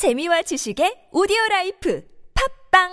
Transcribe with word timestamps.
재미와 0.00 0.40
지식의 0.48 1.12
오디오 1.12 1.36
라이프 1.50 2.00
팝빵 2.72 2.88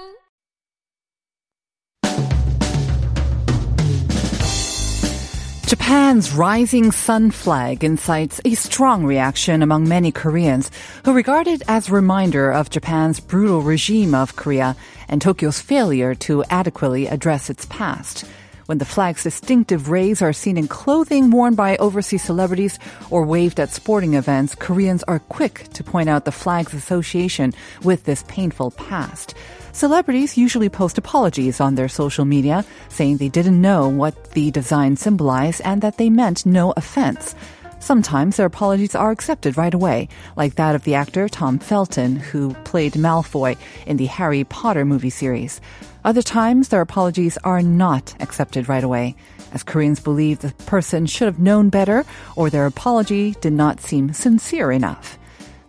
Japan's 5.68 6.36
rising 6.36 6.92
sun 6.92 7.32
flag 7.32 7.86
incites 7.86 8.42
a 8.44 8.56
strong 8.56 9.06
reaction 9.06 9.64
among 9.64 9.88
many 9.88 10.12
Koreans 10.12 10.70
who 11.06 11.14
regard 11.14 11.48
it 11.48 11.64
as 11.70 11.88
a 11.88 11.94
reminder 11.94 12.52
of 12.52 12.70
Japan's 12.70 13.22
brutal 13.22 13.62
regime 13.62 14.14
of 14.14 14.36
Korea 14.36 14.76
and 15.08 15.22
Tokyo's 15.22 15.62
failure 15.62 16.14
to 16.28 16.44
adequately 16.52 17.08
address 17.08 17.50
its 17.50 17.66
past. 17.68 18.26
When 18.68 18.80
the 18.80 18.86
flag's 18.86 19.24
distinctive 19.24 19.88
rays 19.88 20.22
are 20.22 20.34
seen 20.34 20.58
in 20.58 20.68
clothing 20.68 21.32
worn 21.32 21.56
by 21.56 21.78
overseas 21.78 22.22
celebrities 22.22 22.80
or 23.10 23.24
waved 23.24 23.62
at 23.62 23.70
sporting 23.70 24.16
events, 24.16 24.56
Koreans 24.56 25.04
are 25.04 25.20
quick 25.20 25.70
to 25.72 25.86
point 25.86 26.10
out 26.10 26.26
the 26.26 26.34
flag's 26.34 26.74
association 26.74 27.54
with 27.84 28.04
this 28.04 28.26
painful 28.28 28.72
past. 28.72 29.36
Celebrities 29.72 30.38
usually 30.38 30.68
post 30.68 30.98
apologies 30.98 31.62
on 31.62 31.76
their 31.76 31.88
social 31.88 32.26
media, 32.26 32.66
saying 32.90 33.18
they 33.18 33.30
didn't 33.30 33.62
know 33.62 33.88
what 33.88 34.32
the 34.32 34.52
design 34.52 34.98
symbolized 34.98 35.62
and 35.64 35.82
that 35.82 35.98
they 35.98 36.10
meant 36.10 36.46
no 36.46 36.74
offense. 36.76 37.36
Sometimes 37.80 38.36
their 38.36 38.46
apologies 38.46 38.96
are 38.96 39.12
accepted 39.12 39.58
right 39.58 39.74
away, 39.74 40.10
like 40.36 40.56
that 40.56 40.76
of 40.76 40.84
the 40.84 40.96
actor 40.96 41.30
Tom 41.30 41.60
Felton, 41.60 42.18
who 42.18 42.54
played 42.64 42.94
Malfoy 42.94 43.58
in 43.86 43.98
the 43.98 44.08
Harry 44.08 44.44
Potter 44.44 44.84
movie 44.84 45.10
series. 45.10 45.62
Other 46.04 46.22
times, 46.22 46.70
their 46.70 46.82
apologies 46.82 47.38
are 47.44 47.62
not 47.62 48.16
accepted 48.20 48.68
right 48.68 48.84
away, 48.84 49.16
as 49.54 49.64
Koreans 49.64 50.00
believe 50.00 50.40
the 50.40 50.54
person 50.66 51.06
should 51.06 51.28
have 51.28 51.40
known 51.40 51.70
better 51.70 52.06
or 52.36 52.50
their 52.50 52.66
apology 52.66 53.36
did 53.42 53.54
not 53.54 53.80
seem 53.82 54.14
sincere 54.14 54.72
enough. 54.72 55.18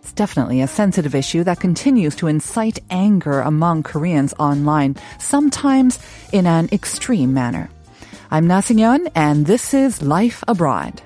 It's 0.01 0.11
definitely 0.13 0.61
a 0.61 0.67
sensitive 0.67 1.13
issue 1.13 1.43
that 1.43 1.59
continues 1.59 2.15
to 2.15 2.27
incite 2.27 2.79
anger 2.89 3.41
among 3.41 3.83
Koreans 3.83 4.33
online, 4.39 4.95
sometimes 5.19 5.99
in 6.33 6.47
an 6.47 6.69
extreme 6.71 7.33
manner. 7.33 7.69
I'm 8.31 8.47
Na 8.47 8.61
and 9.15 9.45
this 9.45 9.73
is 9.73 10.01
Life 10.01 10.43
Abroad. 10.47 11.01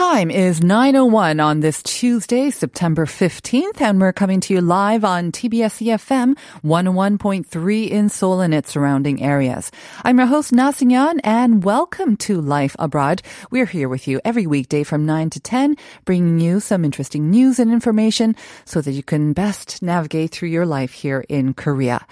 Time 0.00 0.30
is 0.30 0.60
9.01 0.60 1.44
on 1.44 1.60
this 1.60 1.82
Tuesday, 1.82 2.50
September 2.50 3.04
15th, 3.04 3.82
and 3.82 4.00
we're 4.00 4.14
coming 4.14 4.40
to 4.40 4.54
you 4.54 4.62
live 4.62 5.04
on 5.04 5.30
TBS 5.30 5.84
EFM 5.86 6.38
101.3 6.64 7.90
in 7.90 8.08
Seoul 8.08 8.40
and 8.40 8.54
its 8.54 8.70
surrounding 8.70 9.22
areas. 9.22 9.70
I'm 10.02 10.16
your 10.16 10.26
host, 10.26 10.54
Na 10.54 10.72
Seung-yeon, 10.72 11.20
and 11.22 11.62
welcome 11.62 12.16
to 12.16 12.40
Life 12.40 12.74
Abroad. 12.78 13.20
We're 13.50 13.66
here 13.66 13.90
with 13.90 14.08
you 14.08 14.22
every 14.24 14.46
weekday 14.46 14.84
from 14.84 15.04
9 15.04 15.28
to 15.30 15.40
10, 15.40 15.76
bringing 16.06 16.40
you 16.40 16.60
some 16.60 16.82
interesting 16.82 17.28
news 17.28 17.58
and 17.58 17.70
information 17.70 18.36
so 18.64 18.80
that 18.80 18.92
you 18.92 19.02
can 19.02 19.34
best 19.34 19.82
navigate 19.82 20.30
through 20.30 20.48
your 20.48 20.64
life 20.64 20.92
here 20.92 21.26
in 21.28 21.52
Korea. 21.52 22.06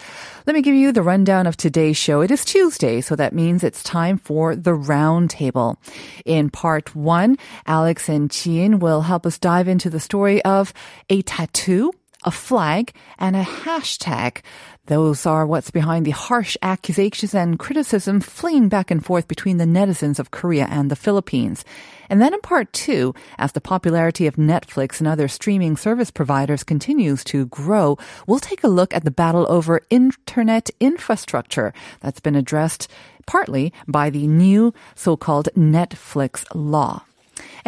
Let 0.47 0.53
me 0.53 0.61
give 0.61 0.75
you 0.75 0.92
the 0.92 1.03
rundown 1.03 1.47
of 1.47 1.56
today's 1.56 1.97
show. 1.97 2.20
It 2.20 2.31
is 2.31 2.44
Tuesday, 2.44 3.00
so 3.00 3.16
that 3.16 3.33
means 3.33 3.64
it's 3.64 3.83
time 3.83 4.19
for 4.19 4.55
the 4.55 4.72
roundtable. 4.72 5.78
In 6.27 6.50
part 6.50 6.94
one, 6.94 7.39
Alex 7.79 8.09
and 8.09 8.29
Chien 8.29 8.81
will 8.81 9.03
help 9.03 9.25
us 9.25 9.39
dive 9.39 9.69
into 9.69 9.89
the 9.89 10.01
story 10.01 10.45
of 10.45 10.75
a 11.09 11.23
tattoo, 11.23 11.93
a 12.25 12.31
flag, 12.33 12.93
and 13.21 13.37
a 13.37 13.45
hashtag. 13.45 14.43
Those 14.87 15.25
are 15.25 15.47
what's 15.47 15.71
behind 15.71 16.05
the 16.05 16.11
harsh 16.11 16.56
accusations 16.61 17.37
and 17.37 17.56
criticism 17.56 18.21
fleeing 18.21 18.69
back 18.69 18.91
and 18.91 19.05
forth 19.05 19.28
between 19.28 19.59
the 19.59 19.65
netizens 19.65 20.19
of 20.19 20.33
Korea 20.33 20.67
and 20.69 20.91
the 20.91 20.97
Philippines. 20.97 21.65
And 22.11 22.21
then 22.21 22.34
in 22.34 22.41
part 22.41 22.72
two, 22.72 23.15
as 23.38 23.53
the 23.53 23.61
popularity 23.61 24.27
of 24.27 24.34
Netflix 24.34 24.99
and 24.99 25.06
other 25.06 25.28
streaming 25.28 25.77
service 25.77 26.11
providers 26.11 26.65
continues 26.65 27.22
to 27.31 27.47
grow, 27.47 27.97
we'll 28.27 28.41
take 28.41 28.65
a 28.65 28.75
look 28.78 28.93
at 28.93 29.05
the 29.05 29.12
battle 29.12 29.47
over 29.49 29.87
internet 29.88 30.69
infrastructure 30.81 31.72
that's 32.00 32.19
been 32.19 32.34
addressed 32.34 32.91
partly 33.25 33.72
by 33.87 34.11
the 34.11 34.27
new 34.27 34.75
so-called 34.97 35.49
Netflix 35.55 36.44
law. 36.56 37.05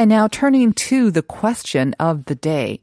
And 0.01 0.09
now 0.09 0.29
turning 0.29 0.73
to 0.89 1.11
the 1.11 1.21
question 1.21 1.95
of 2.01 2.25
the 2.25 2.35
day. 2.35 2.81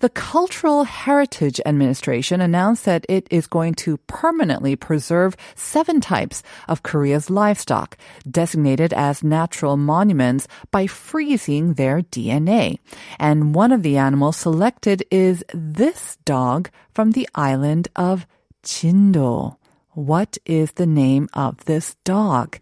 The 0.00 0.10
Cultural 0.10 0.84
Heritage 0.84 1.62
Administration 1.64 2.42
announced 2.42 2.84
that 2.84 3.06
it 3.08 3.26
is 3.30 3.46
going 3.46 3.72
to 3.76 3.96
permanently 4.06 4.76
preserve 4.76 5.34
seven 5.54 5.98
types 6.02 6.42
of 6.68 6.82
Korea's 6.82 7.30
livestock, 7.30 7.96
designated 8.30 8.92
as 8.92 9.24
natural 9.24 9.78
monuments, 9.78 10.46
by 10.70 10.86
freezing 10.86 11.72
their 11.72 12.02
DNA. 12.02 12.80
And 13.18 13.54
one 13.54 13.72
of 13.72 13.82
the 13.82 13.96
animals 13.96 14.36
selected 14.36 15.06
is 15.10 15.42
this 15.54 16.18
dog 16.26 16.68
from 16.92 17.12
the 17.12 17.26
island 17.34 17.88
of 17.96 18.26
Jindo. 18.62 19.56
What 19.92 20.36
is 20.44 20.72
the 20.72 20.84
name 20.84 21.30
of 21.32 21.64
this 21.64 21.96
dog? 22.04 22.58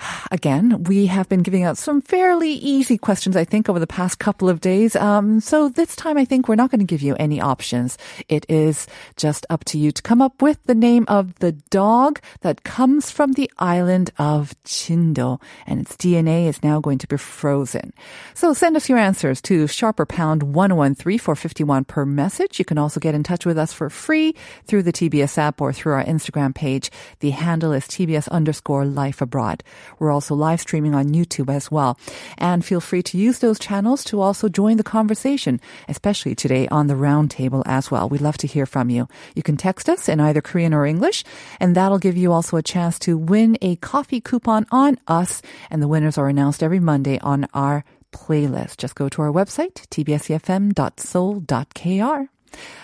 Again, 0.30 0.84
we 0.84 1.06
have 1.06 1.28
been 1.28 1.42
giving 1.42 1.64
out 1.64 1.78
some 1.78 2.00
fairly 2.00 2.52
easy 2.52 2.98
questions, 2.98 3.36
I 3.36 3.44
think, 3.44 3.68
over 3.68 3.78
the 3.78 3.86
past 3.86 4.18
couple 4.18 4.48
of 4.48 4.60
days. 4.60 4.96
Um, 4.96 5.40
so 5.40 5.68
this 5.68 5.96
time, 5.96 6.18
I 6.18 6.24
think 6.24 6.48
we're 6.48 6.54
not 6.54 6.70
going 6.70 6.80
to 6.80 6.86
give 6.86 7.02
you 7.02 7.14
any 7.16 7.40
options. 7.40 7.98
It 8.28 8.46
is 8.48 8.86
just 9.16 9.46
up 9.50 9.64
to 9.66 9.78
you 9.78 9.90
to 9.92 10.02
come 10.02 10.22
up 10.22 10.42
with 10.42 10.62
the 10.64 10.74
name 10.74 11.04
of 11.08 11.34
the 11.36 11.52
dog 11.52 12.20
that 12.40 12.64
comes 12.64 13.10
from 13.10 13.32
the 13.32 13.50
island 13.58 14.10
of 14.18 14.54
Jindo, 14.64 15.40
and 15.66 15.80
its 15.80 15.96
DNA 15.96 16.46
is 16.46 16.62
now 16.62 16.80
going 16.80 16.98
to 16.98 17.06
be 17.06 17.16
frozen. 17.16 17.92
So 18.34 18.52
send 18.52 18.76
us 18.76 18.88
your 18.88 18.98
answers 18.98 19.40
to 19.42 19.66
sharper 19.66 20.06
pound 20.06 20.42
1013 20.42 21.18
for 21.18 21.34
51 21.34 21.84
per 21.84 22.04
message. 22.04 22.58
You 22.58 22.64
can 22.64 22.78
also 22.78 23.00
get 23.00 23.14
in 23.14 23.22
touch 23.22 23.46
with 23.46 23.58
us 23.58 23.72
for 23.72 23.90
free 23.90 24.34
through 24.66 24.82
the 24.82 24.92
TBS 24.92 25.38
app 25.38 25.60
or 25.60 25.72
through 25.72 25.94
our 25.94 26.04
Instagram 26.04 26.54
page. 26.54 26.90
The 27.20 27.30
handle 27.30 27.72
is 27.72 27.84
TBS 27.84 28.28
underscore 28.28 28.84
life 28.84 29.20
abroad. 29.20 29.62
We're 29.98 30.12
also 30.12 30.34
live 30.34 30.60
streaming 30.60 30.94
on 30.94 31.08
YouTube 31.08 31.52
as 31.52 31.70
well. 31.70 31.98
And 32.36 32.64
feel 32.64 32.80
free 32.80 33.02
to 33.04 33.18
use 33.18 33.38
those 33.38 33.58
channels 33.58 34.04
to 34.04 34.20
also 34.20 34.48
join 34.48 34.76
the 34.76 34.82
conversation, 34.82 35.60
especially 35.88 36.34
today 36.34 36.68
on 36.68 36.86
the 36.86 36.94
roundtable 36.94 37.62
as 37.66 37.90
well. 37.90 38.08
We'd 38.08 38.20
love 38.20 38.38
to 38.38 38.46
hear 38.46 38.66
from 38.66 38.90
you. 38.90 39.08
You 39.34 39.42
can 39.42 39.56
text 39.56 39.88
us 39.88 40.08
in 40.08 40.20
either 40.20 40.40
Korean 40.40 40.74
or 40.74 40.86
English, 40.86 41.24
and 41.60 41.74
that'll 41.74 41.98
give 41.98 42.16
you 42.16 42.32
also 42.32 42.56
a 42.56 42.62
chance 42.62 42.98
to 43.00 43.16
win 43.16 43.56
a 43.62 43.76
coffee 43.76 44.20
coupon 44.20 44.66
on 44.70 44.98
us. 45.06 45.42
And 45.70 45.82
the 45.82 45.88
winners 45.88 46.18
are 46.18 46.28
announced 46.28 46.62
every 46.62 46.80
Monday 46.80 47.18
on 47.20 47.46
our 47.54 47.84
playlist. 48.12 48.76
Just 48.78 48.94
go 48.94 49.08
to 49.08 49.22
our 49.22 49.32
website, 49.32 49.86
tbsefm.seoul.kr. 49.88 52.30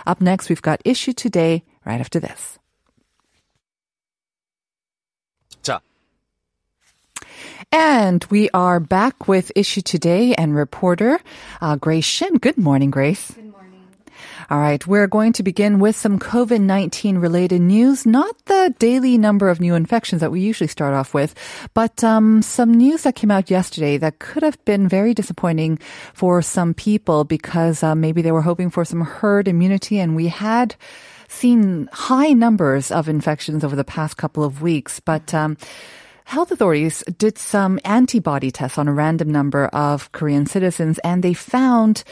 Up 0.06 0.20
next, 0.20 0.48
we've 0.48 0.62
got 0.62 0.81
Issue 0.84 1.12
Today 1.12 1.64
right 1.84 2.00
after 2.00 2.20
this. 2.20 2.59
And 7.72 8.25
we 8.30 8.50
are 8.50 8.80
back 8.80 9.28
with 9.28 9.52
Issue 9.54 9.80
Today 9.80 10.34
and 10.34 10.54
reporter 10.54 11.20
uh, 11.60 11.76
Grace 11.76 12.04
Shin. 12.04 12.38
Good 12.38 12.58
morning, 12.58 12.91
Grace. 12.91 13.30
Good 13.30 13.50
morning. 13.50 13.54
All 14.50 14.58
right, 14.58 14.86
we're 14.86 15.06
going 15.06 15.32
to 15.34 15.42
begin 15.42 15.78
with 15.78 15.97
some 15.97 16.19
COVID 16.19 16.60
19 16.60 17.19
related 17.19 17.60
news, 17.60 18.04
not 18.04 18.36
the 18.44 18.75
daily 18.78 19.16
number 19.16 19.48
of 19.48 19.60
new 19.60 19.75
infections 19.75 20.20
that 20.20 20.30
we 20.30 20.41
usually 20.41 20.69
start 20.69 20.94
off 20.94 21.14
with, 21.14 21.34
but 21.72 22.04
um, 22.04 22.42
some 22.42 22.72
news 22.72 23.02
that 23.02 23.14
came 23.14 23.30
out 23.30 23.50
yesterday 23.50 23.96
that 23.96 24.19
could 24.19 24.42
have 24.42 24.62
been 24.64 24.88
very 24.88 25.14
disappointing 25.14 25.78
for 26.12 26.42
some 26.42 26.75
people 26.75 27.25
because 27.25 27.82
uh, 27.82 27.94
maybe 27.94 28.22
they 28.22 28.32
were 28.32 28.42
hoping 28.42 28.70
for 28.70 28.84
some 28.84 29.00
herd 29.00 29.49
immunity 29.49 29.99
and 29.99 30.14
we 30.14 30.28
had 30.28 30.76
seen 31.28 31.88
high 31.93 32.32
numbers 32.32 32.90
of 32.90 33.08
infections 33.08 33.64
over 33.64 33.76
the 33.76 33.84
past 33.84 34.17
couple 34.17 34.44
of 34.44 34.62
weeks, 34.62 35.00
but 35.00 35.32
um, 35.32 35.56
Health 36.25 36.50
authorities 36.50 37.05
did 37.19 37.38
some 37.38 37.79
antibody 37.85 38.50
tests 38.50 38.79
on 38.79 38.88
a 38.88 38.93
random 38.93 39.31
number 39.31 39.67
of 39.67 40.11
Korean 40.12 40.47
citizens 40.47 40.99
and 41.05 41.23
they 41.23 41.35
found 41.35 42.03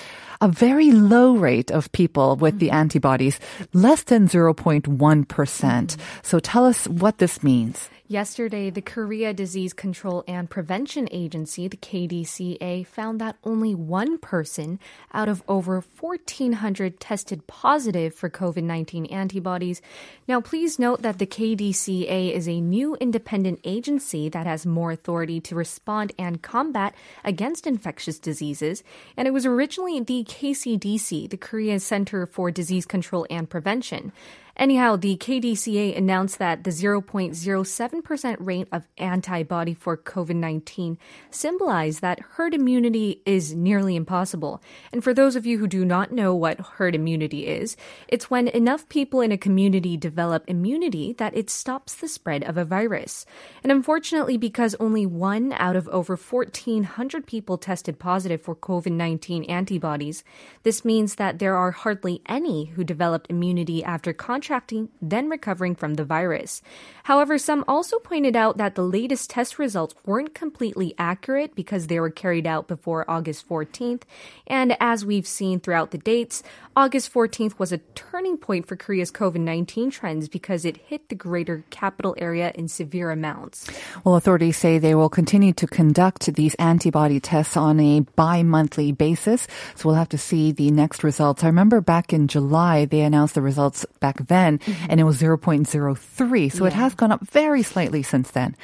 a 0.42 0.48
very 0.48 0.90
low 0.90 1.36
rate 1.36 1.70
of 1.70 1.92
people 1.92 2.34
with 2.34 2.58
the 2.58 2.68
mm. 2.68 2.74
antibodies, 2.74 3.38
less 3.72 4.02
than 4.02 4.28
0.1%. 4.28 4.92
Mm-hmm. 5.24 6.00
So 6.22 6.40
tell 6.40 6.66
us 6.66 6.88
what 6.88 7.18
this 7.18 7.44
means. 7.44 7.88
Yesterday, 8.12 8.68
the 8.68 8.82
Korea 8.82 9.32
Disease 9.32 9.72
Control 9.72 10.22
and 10.28 10.50
Prevention 10.50 11.08
Agency, 11.10 11.66
the 11.66 11.78
KDCA, 11.78 12.86
found 12.86 13.18
that 13.22 13.38
only 13.42 13.74
one 13.74 14.18
person 14.18 14.78
out 15.14 15.30
of 15.30 15.42
over 15.48 15.82
1,400 15.98 17.00
tested 17.00 17.46
positive 17.46 18.14
for 18.14 18.28
COVID 18.28 18.64
19 18.64 19.06
antibodies. 19.06 19.80
Now, 20.28 20.42
please 20.42 20.78
note 20.78 21.00
that 21.00 21.20
the 21.20 21.26
KDCA 21.26 22.32
is 22.32 22.46
a 22.46 22.60
new 22.60 22.96
independent 22.96 23.60
agency 23.64 24.28
that 24.28 24.46
has 24.46 24.66
more 24.66 24.92
authority 24.92 25.40
to 25.40 25.54
respond 25.54 26.12
and 26.18 26.42
combat 26.42 26.94
against 27.24 27.66
infectious 27.66 28.18
diseases. 28.18 28.84
And 29.16 29.26
it 29.26 29.30
was 29.30 29.46
originally 29.46 30.00
the 30.00 30.24
KCDC, 30.32 31.28
the 31.28 31.36
Korea 31.36 31.78
Center 31.78 32.24
for 32.24 32.50
Disease 32.50 32.86
Control 32.86 33.26
and 33.28 33.50
Prevention. 33.50 34.12
Anyhow, 34.56 34.96
the 34.96 35.16
KDCA 35.16 35.96
announced 35.96 36.38
that 36.38 36.64
the 36.64 36.70
0.07% 36.70 38.36
rate 38.38 38.68
of 38.70 38.86
antibody 38.98 39.72
for 39.72 39.96
COVID 39.96 40.36
19 40.36 40.98
symbolized 41.30 42.02
that 42.02 42.20
herd 42.20 42.52
immunity 42.52 43.22
is 43.24 43.54
nearly 43.54 43.96
impossible. 43.96 44.62
And 44.92 45.02
for 45.02 45.14
those 45.14 45.36
of 45.36 45.46
you 45.46 45.58
who 45.58 45.66
do 45.66 45.86
not 45.86 46.12
know 46.12 46.34
what 46.34 46.60
herd 46.60 46.94
immunity 46.94 47.46
is, 47.46 47.76
it's 48.08 48.30
when 48.30 48.46
enough 48.48 48.88
people 48.90 49.22
in 49.22 49.32
a 49.32 49.38
community 49.38 49.96
develop 49.96 50.44
immunity 50.46 51.14
that 51.14 51.34
it 51.34 51.48
stops 51.48 51.94
the 51.94 52.08
spread 52.08 52.44
of 52.44 52.58
a 52.58 52.64
virus. 52.64 53.24
And 53.62 53.72
unfortunately, 53.72 54.36
because 54.36 54.74
only 54.78 55.06
one 55.06 55.54
out 55.54 55.76
of 55.76 55.88
over 55.88 56.14
1,400 56.14 57.26
people 57.26 57.56
tested 57.56 57.98
positive 57.98 58.42
for 58.42 58.54
COVID 58.54 58.92
19 58.92 59.44
antibodies, 59.44 60.24
this 60.62 60.84
means 60.84 61.14
that 61.14 61.38
there 61.38 61.56
are 61.56 61.70
hardly 61.70 62.20
any 62.26 62.66
who 62.66 62.84
developed 62.84 63.30
immunity 63.30 63.82
after 63.82 64.12
contracting 64.12 64.41
contracting, 64.42 64.88
then 65.00 65.28
recovering 65.28 65.76
from 65.76 65.94
the 65.94 66.04
virus. 66.04 66.62
However, 67.04 67.38
some 67.38 67.64
also 67.68 68.00
pointed 68.00 68.34
out 68.34 68.56
that 68.56 68.74
the 68.74 68.82
latest 68.82 69.30
test 69.30 69.56
results 69.56 69.94
weren't 70.04 70.34
completely 70.34 70.96
accurate 70.98 71.54
because 71.54 71.86
they 71.86 72.00
were 72.00 72.10
carried 72.10 72.44
out 72.44 72.66
before 72.66 73.08
August 73.08 73.48
14th. 73.48 74.02
And 74.48 74.76
as 74.80 75.06
we've 75.06 75.28
seen 75.28 75.60
throughout 75.60 75.92
the 75.92 75.98
dates, 75.98 76.42
August 76.74 77.12
14th 77.12 77.58
was 77.58 77.70
a 77.70 77.78
turning 77.94 78.38
point 78.38 78.66
for 78.66 78.76
Korea's 78.76 79.12
COVID 79.12 79.40
19 79.40 79.90
trends 79.90 80.26
because 80.26 80.64
it 80.64 80.78
hit 80.78 81.10
the 81.10 81.14
greater 81.14 81.64
capital 81.68 82.14
area 82.16 82.50
in 82.54 82.66
severe 82.66 83.10
amounts. 83.10 83.70
Well, 84.04 84.16
authorities 84.16 84.56
say 84.56 84.78
they 84.78 84.94
will 84.94 85.10
continue 85.10 85.52
to 85.54 85.66
conduct 85.66 86.32
these 86.34 86.54
antibody 86.54 87.20
tests 87.20 87.58
on 87.58 87.78
a 87.78 88.00
bi 88.00 88.42
monthly 88.42 88.90
basis. 88.92 89.46
So 89.74 89.88
we'll 89.88 89.98
have 89.98 90.08
to 90.10 90.18
see 90.18 90.52
the 90.52 90.70
next 90.70 91.04
results. 91.04 91.44
I 91.44 91.48
remember 91.48 91.82
back 91.82 92.14
in 92.14 92.26
July, 92.26 92.86
they 92.86 93.02
announced 93.02 93.34
the 93.34 93.42
results 93.42 93.84
back 94.00 94.26
then, 94.28 94.58
mm-hmm. 94.58 94.86
and 94.88 94.98
it 94.98 95.04
was 95.04 95.20
0.03. 95.20 96.52
So 96.52 96.64
yeah. 96.64 96.68
it 96.68 96.72
has 96.72 96.94
gone 96.94 97.12
up 97.12 97.20
very 97.28 97.62
slightly 97.62 98.02
since 98.02 98.30
then. 98.30 98.56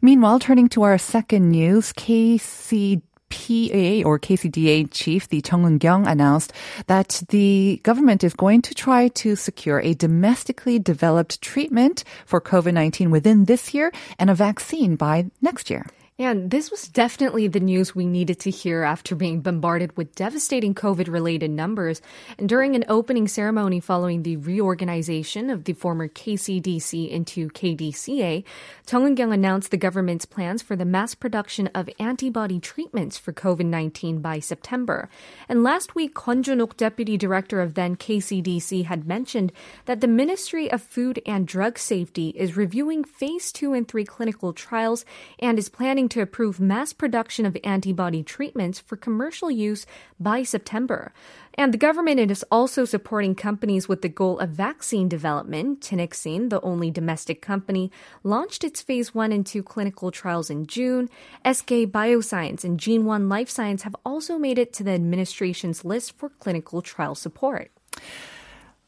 Meanwhile, 0.00 0.38
turning 0.38 0.68
to 0.70 0.82
our 0.82 0.96
second 0.96 1.50
news, 1.50 1.92
KC 1.92 3.02
PA 3.30 4.08
or 4.08 4.18
KCDA 4.18 4.88
chief, 4.90 5.28
the 5.28 5.40
Chung 5.40 5.62
Eun-kyung, 5.64 6.06
announced 6.06 6.52
that 6.86 7.22
the 7.28 7.80
government 7.82 8.24
is 8.24 8.34
going 8.34 8.62
to 8.62 8.74
try 8.74 9.08
to 9.08 9.36
secure 9.36 9.80
a 9.80 9.94
domestically 9.94 10.78
developed 10.78 11.40
treatment 11.40 12.04
for 12.26 12.40
COVID-19 12.40 13.10
within 13.10 13.44
this 13.44 13.74
year 13.74 13.92
and 14.18 14.30
a 14.30 14.34
vaccine 14.34 14.96
by 14.96 15.26
next 15.40 15.70
year. 15.70 15.86
And 16.20 16.50
this 16.50 16.68
was 16.68 16.88
definitely 16.88 17.46
the 17.46 17.60
news 17.60 17.94
we 17.94 18.04
needed 18.04 18.40
to 18.40 18.50
hear 18.50 18.82
after 18.82 19.14
being 19.14 19.40
bombarded 19.40 19.96
with 19.96 20.16
devastating 20.16 20.74
COVID 20.74 21.06
related 21.06 21.48
numbers. 21.48 22.02
And 22.38 22.48
during 22.48 22.74
an 22.74 22.84
opening 22.88 23.28
ceremony 23.28 23.78
following 23.78 24.24
the 24.24 24.36
reorganization 24.36 25.48
of 25.48 25.62
the 25.62 25.74
former 25.74 26.08
KCDC 26.08 27.08
into 27.08 27.48
KDCA, 27.50 28.42
Chung 28.84 29.14
Eun-kyung 29.14 29.32
announced 29.32 29.70
the 29.70 29.76
government's 29.76 30.24
plans 30.24 30.60
for 30.60 30.74
the 30.74 30.84
mass 30.84 31.14
production 31.14 31.68
of 31.68 31.88
antibody 32.00 32.58
treatments 32.58 33.16
for 33.16 33.32
COVID 33.32 33.66
19 33.66 34.20
by 34.20 34.40
September. 34.40 35.08
And 35.48 35.62
last 35.62 35.94
week, 35.94 36.16
Kwon 36.16 36.42
Jun-wook, 36.42 36.76
deputy 36.76 37.16
director 37.16 37.60
of 37.60 37.74
then 37.74 37.94
KCDC, 37.94 38.86
had 38.86 39.06
mentioned 39.06 39.52
that 39.84 40.00
the 40.00 40.08
Ministry 40.08 40.68
of 40.68 40.82
Food 40.82 41.22
and 41.24 41.46
Drug 41.46 41.78
Safety 41.78 42.30
is 42.30 42.56
reviewing 42.56 43.04
phase 43.04 43.52
two 43.52 43.72
and 43.72 43.86
three 43.86 44.04
clinical 44.04 44.52
trials 44.52 45.04
and 45.38 45.60
is 45.60 45.68
planning 45.68 46.07
to 46.10 46.20
approve 46.20 46.60
mass 46.60 46.92
production 46.92 47.46
of 47.46 47.56
antibody 47.64 48.22
treatments 48.22 48.78
for 48.78 48.96
commercial 48.96 49.50
use 49.50 49.86
by 50.18 50.42
September. 50.42 51.12
And 51.54 51.74
the 51.74 51.78
government 51.78 52.20
is 52.30 52.44
also 52.50 52.84
supporting 52.84 53.34
companies 53.34 53.88
with 53.88 54.02
the 54.02 54.08
goal 54.08 54.38
of 54.38 54.50
vaccine 54.50 55.08
development. 55.08 55.80
Genexine, 55.80 56.50
the 56.50 56.60
only 56.60 56.90
domestic 56.90 57.42
company, 57.42 57.90
launched 58.22 58.62
its 58.62 58.80
phase 58.80 59.14
1 59.14 59.32
and 59.32 59.44
2 59.44 59.62
clinical 59.62 60.10
trials 60.10 60.50
in 60.50 60.66
June. 60.66 61.10
SK 61.44 61.90
Bioscience 61.90 62.64
and 62.64 62.78
Gene 62.78 63.04
One 63.04 63.28
Life 63.28 63.50
Science 63.50 63.82
have 63.82 63.96
also 64.04 64.38
made 64.38 64.58
it 64.58 64.72
to 64.74 64.84
the 64.84 64.92
administration's 64.92 65.84
list 65.84 66.16
for 66.16 66.28
clinical 66.28 66.80
trial 66.80 67.14
support. 67.14 67.70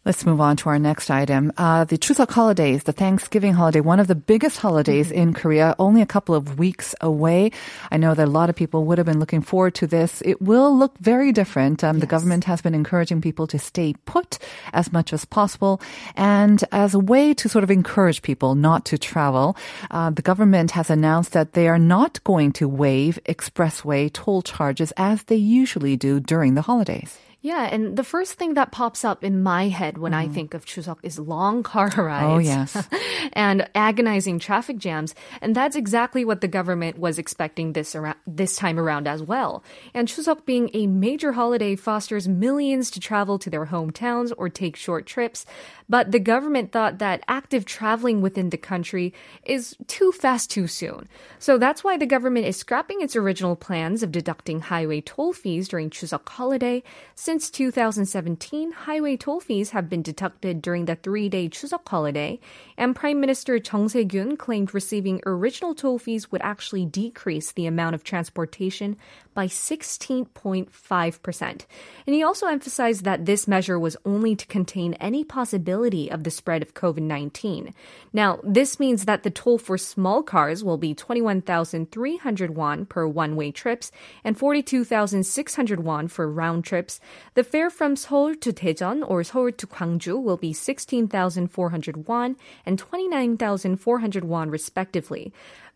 Let's 0.03 0.25
move 0.25 0.41
on 0.41 0.57
to 0.57 0.71
our 0.71 0.79
next 0.79 1.11
item. 1.11 1.53
Uh, 1.59 1.85
the 1.85 1.99
Chuseok 1.99 2.31
holidays, 2.31 2.85
the 2.85 2.93
Thanksgiving 2.93 3.53
holiday, 3.53 3.81
one 3.81 4.01
of 4.01 4.07
the 4.07 4.15
biggest 4.15 4.57
holidays 4.57 5.09
mm-hmm. 5.09 5.19
in 5.19 5.35
Korea, 5.35 5.77
only 5.79 6.01
a 6.01 6.07
couple 6.07 6.35
of 6.35 6.59
weeks 6.59 6.95
away. 7.03 7.51
I 7.91 7.99
know 7.99 8.15
that 8.15 8.27
a 8.27 8.31
lot 8.31 8.49
of 8.49 8.57
people 8.57 8.87
would 8.87 8.97
have 8.97 9.07
been 9.07 9.21
looking 9.21 9.43
forward 9.43 9.75
to 9.75 9.87
this. 9.87 10.23
It 10.25 10.41
will 10.41 10.75
look 10.75 10.97
very 10.97 11.33
different. 11.33 11.85
Um, 11.85 11.97
yes. 11.97 12.01
The 12.01 12.07
government 12.07 12.45
has 12.45 12.63
been 12.63 12.75
encouraging 12.75 13.21
people 13.21 13.47
to 13.49 13.59
stay 13.59 13.93
put 14.07 14.39
as 14.73 14.91
much 14.91 15.13
as 15.13 15.27
possible. 15.27 15.83
And 16.17 16.65
as 16.73 16.95
a 16.95 16.99
way 16.99 17.35
to 17.35 17.51
sort 17.51 17.63
of 17.63 17.71
encourage 17.71 18.23
people 18.23 18.55
not 18.55 18.87
to 18.87 18.97
travel, 18.97 19.55
uh, 19.91 20.09
the 20.09 20.23
government 20.23 20.71
has 20.71 20.89
announced 20.89 21.33
that 21.33 21.53
they 21.53 21.69
are 21.69 21.79
not 21.79 22.25
going 22.25 22.53
to 22.53 22.67
waive 22.67 23.19
expressway 23.29 24.11
toll 24.11 24.41
charges 24.41 24.95
as 24.97 25.25
they 25.25 25.37
usually 25.37 25.99
do 25.99 26.21
during 26.21 26.55
the 26.55 26.63
holidays. 26.63 27.19
Yeah, 27.43 27.63
and 27.73 27.97
the 27.97 28.05
first 28.05 28.35
thing 28.35 28.55
that 28.55 28.71
pops 28.71 29.03
up 29.03 29.25
in 29.25 29.43
my 29.43 29.69
head 29.69 29.97
when 29.97 30.13
mm. 30.13 30.17
I 30.17 30.29
think 30.29 30.53
of 30.53 30.67
Chuseok 30.67 30.99
is 31.03 31.19
long 31.19 31.63
car 31.63 31.89
rides. 31.97 32.27
Oh, 32.27 32.39
yes. 32.39 32.87
and 33.33 33.67
agonizing 33.75 34.39
traffic 34.39 34.77
jams. 34.77 35.15
And 35.41 35.57
that's 35.57 35.75
exactly 35.75 36.25
what 36.27 36.43
the 36.43 36.49
government 36.49 36.99
was 36.99 37.19
expecting 37.19 37.73
this 37.73 37.95
around, 37.95 38.17
this 38.27 38.57
time 38.57 38.79
around 38.79 39.09
as 39.09 39.23
well. 39.23 39.65
And 39.95 40.07
Chuseok 40.07 40.45
being 40.45 40.69
a 40.75 40.87
major 40.87 41.33
holiday 41.33 41.77
fosters 41.77 42.29
millions 42.29 42.91
to 42.91 43.01
travel 43.01 43.39
to 43.39 43.49
their 43.49 43.67
hometowns 43.67 44.33
or 44.37 44.51
take 44.51 44.77
short 44.77 45.07
trips. 45.07 45.47
But 45.91 46.13
the 46.13 46.21
government 46.21 46.71
thought 46.71 46.99
that 46.99 47.25
active 47.27 47.65
traveling 47.65 48.23
within 48.23 48.51
the 48.51 48.57
country 48.57 49.13
is 49.45 49.77
too 49.89 50.13
fast 50.13 50.49
too 50.49 50.69
soon. 50.69 51.09
So 51.41 51.59
that's 51.59 51.83
why 51.83 51.97
the 51.97 52.07
government 52.07 52.47
is 52.47 52.57
scrapping 52.57 53.03
its 53.03 53.17
original 53.17 53.57
plans 53.57 54.05
of 54.05 54.13
deducting 54.13 54.61
highway 54.61 55.01
toll 55.01 55.33
fees 55.33 55.67
during 55.67 55.91
Chuseok 55.91 56.29
holiday 56.29 56.85
since 57.17 57.51
2017, 57.51 58.71
highway 58.71 59.17
toll 59.17 59.41
fees 59.41 59.71
have 59.71 59.91
been 59.91 60.03
deducted 60.03 60.63
during 60.63 60.85
the 60.85 60.95
three-day 60.95 61.49
Chuseok 61.49 61.89
holiday, 61.89 62.39
and 62.79 62.95
Prime 62.95 63.21
Minister 63.21 63.59
Chung 63.59 63.89
Se-kyun 63.89 64.39
claimed 64.39 64.73
receiving 64.73 65.21
original 65.27 65.75
toll 65.75 65.99
fees 65.99 66.31
would 66.31 66.43
actually 66.43 66.87
decrease 66.87 67.51
the 67.51 67.67
amount 67.67 67.97
of 67.97 68.05
transportation 68.05 68.97
by 69.35 69.47
16.5%. 69.49 71.41
And 71.41 72.15
he 72.15 72.23
also 72.23 72.47
emphasized 72.47 73.05
that 73.05 73.27
this 73.27 73.49
measure 73.49 73.79
was 73.79 73.97
only 74.05 74.37
to 74.37 74.47
contain 74.47 74.95
any 74.95 75.25
possibility 75.25 75.80
of 76.11 76.25
the 76.25 76.31
spread 76.31 76.63
of 76.63 76.75
COVID-19. 76.75 77.73
Now, 78.13 78.39
this 78.43 78.79
means 78.79 79.07
that 79.07 79.23
the 79.23 79.31
toll 79.31 79.59
for 79.59 79.79
small 79.79 80.23
cars 80.23 80.63
will 80.63 80.77
be 80.77 80.95
21,300 80.95 82.55
won 82.55 82.85
per 82.87 83.07
one-way 83.07 83.51
trips 83.51 83.91
and 84.23 84.39
42,600 84.39 85.81
won 85.81 86.09
for 86.09 86.31
round 86.31 86.65
trips. 86.65 87.01
The 87.35 87.45
fare 87.45 87.71
from 87.71 87.97
Seoul 87.97 88.35
to 88.35 88.53
Daejeon 88.53 89.09
or 89.09 89.25
Seoul 89.25 89.53
to 89.53 89.67
Gwangju 89.67 90.23
will 90.23 90.37
be 90.37 90.53
16,400 90.53 92.09
won 92.09 92.37
and 92.67 92.79
29,400 92.79 94.25
won 94.25 94.51
respectively. 94.51 95.33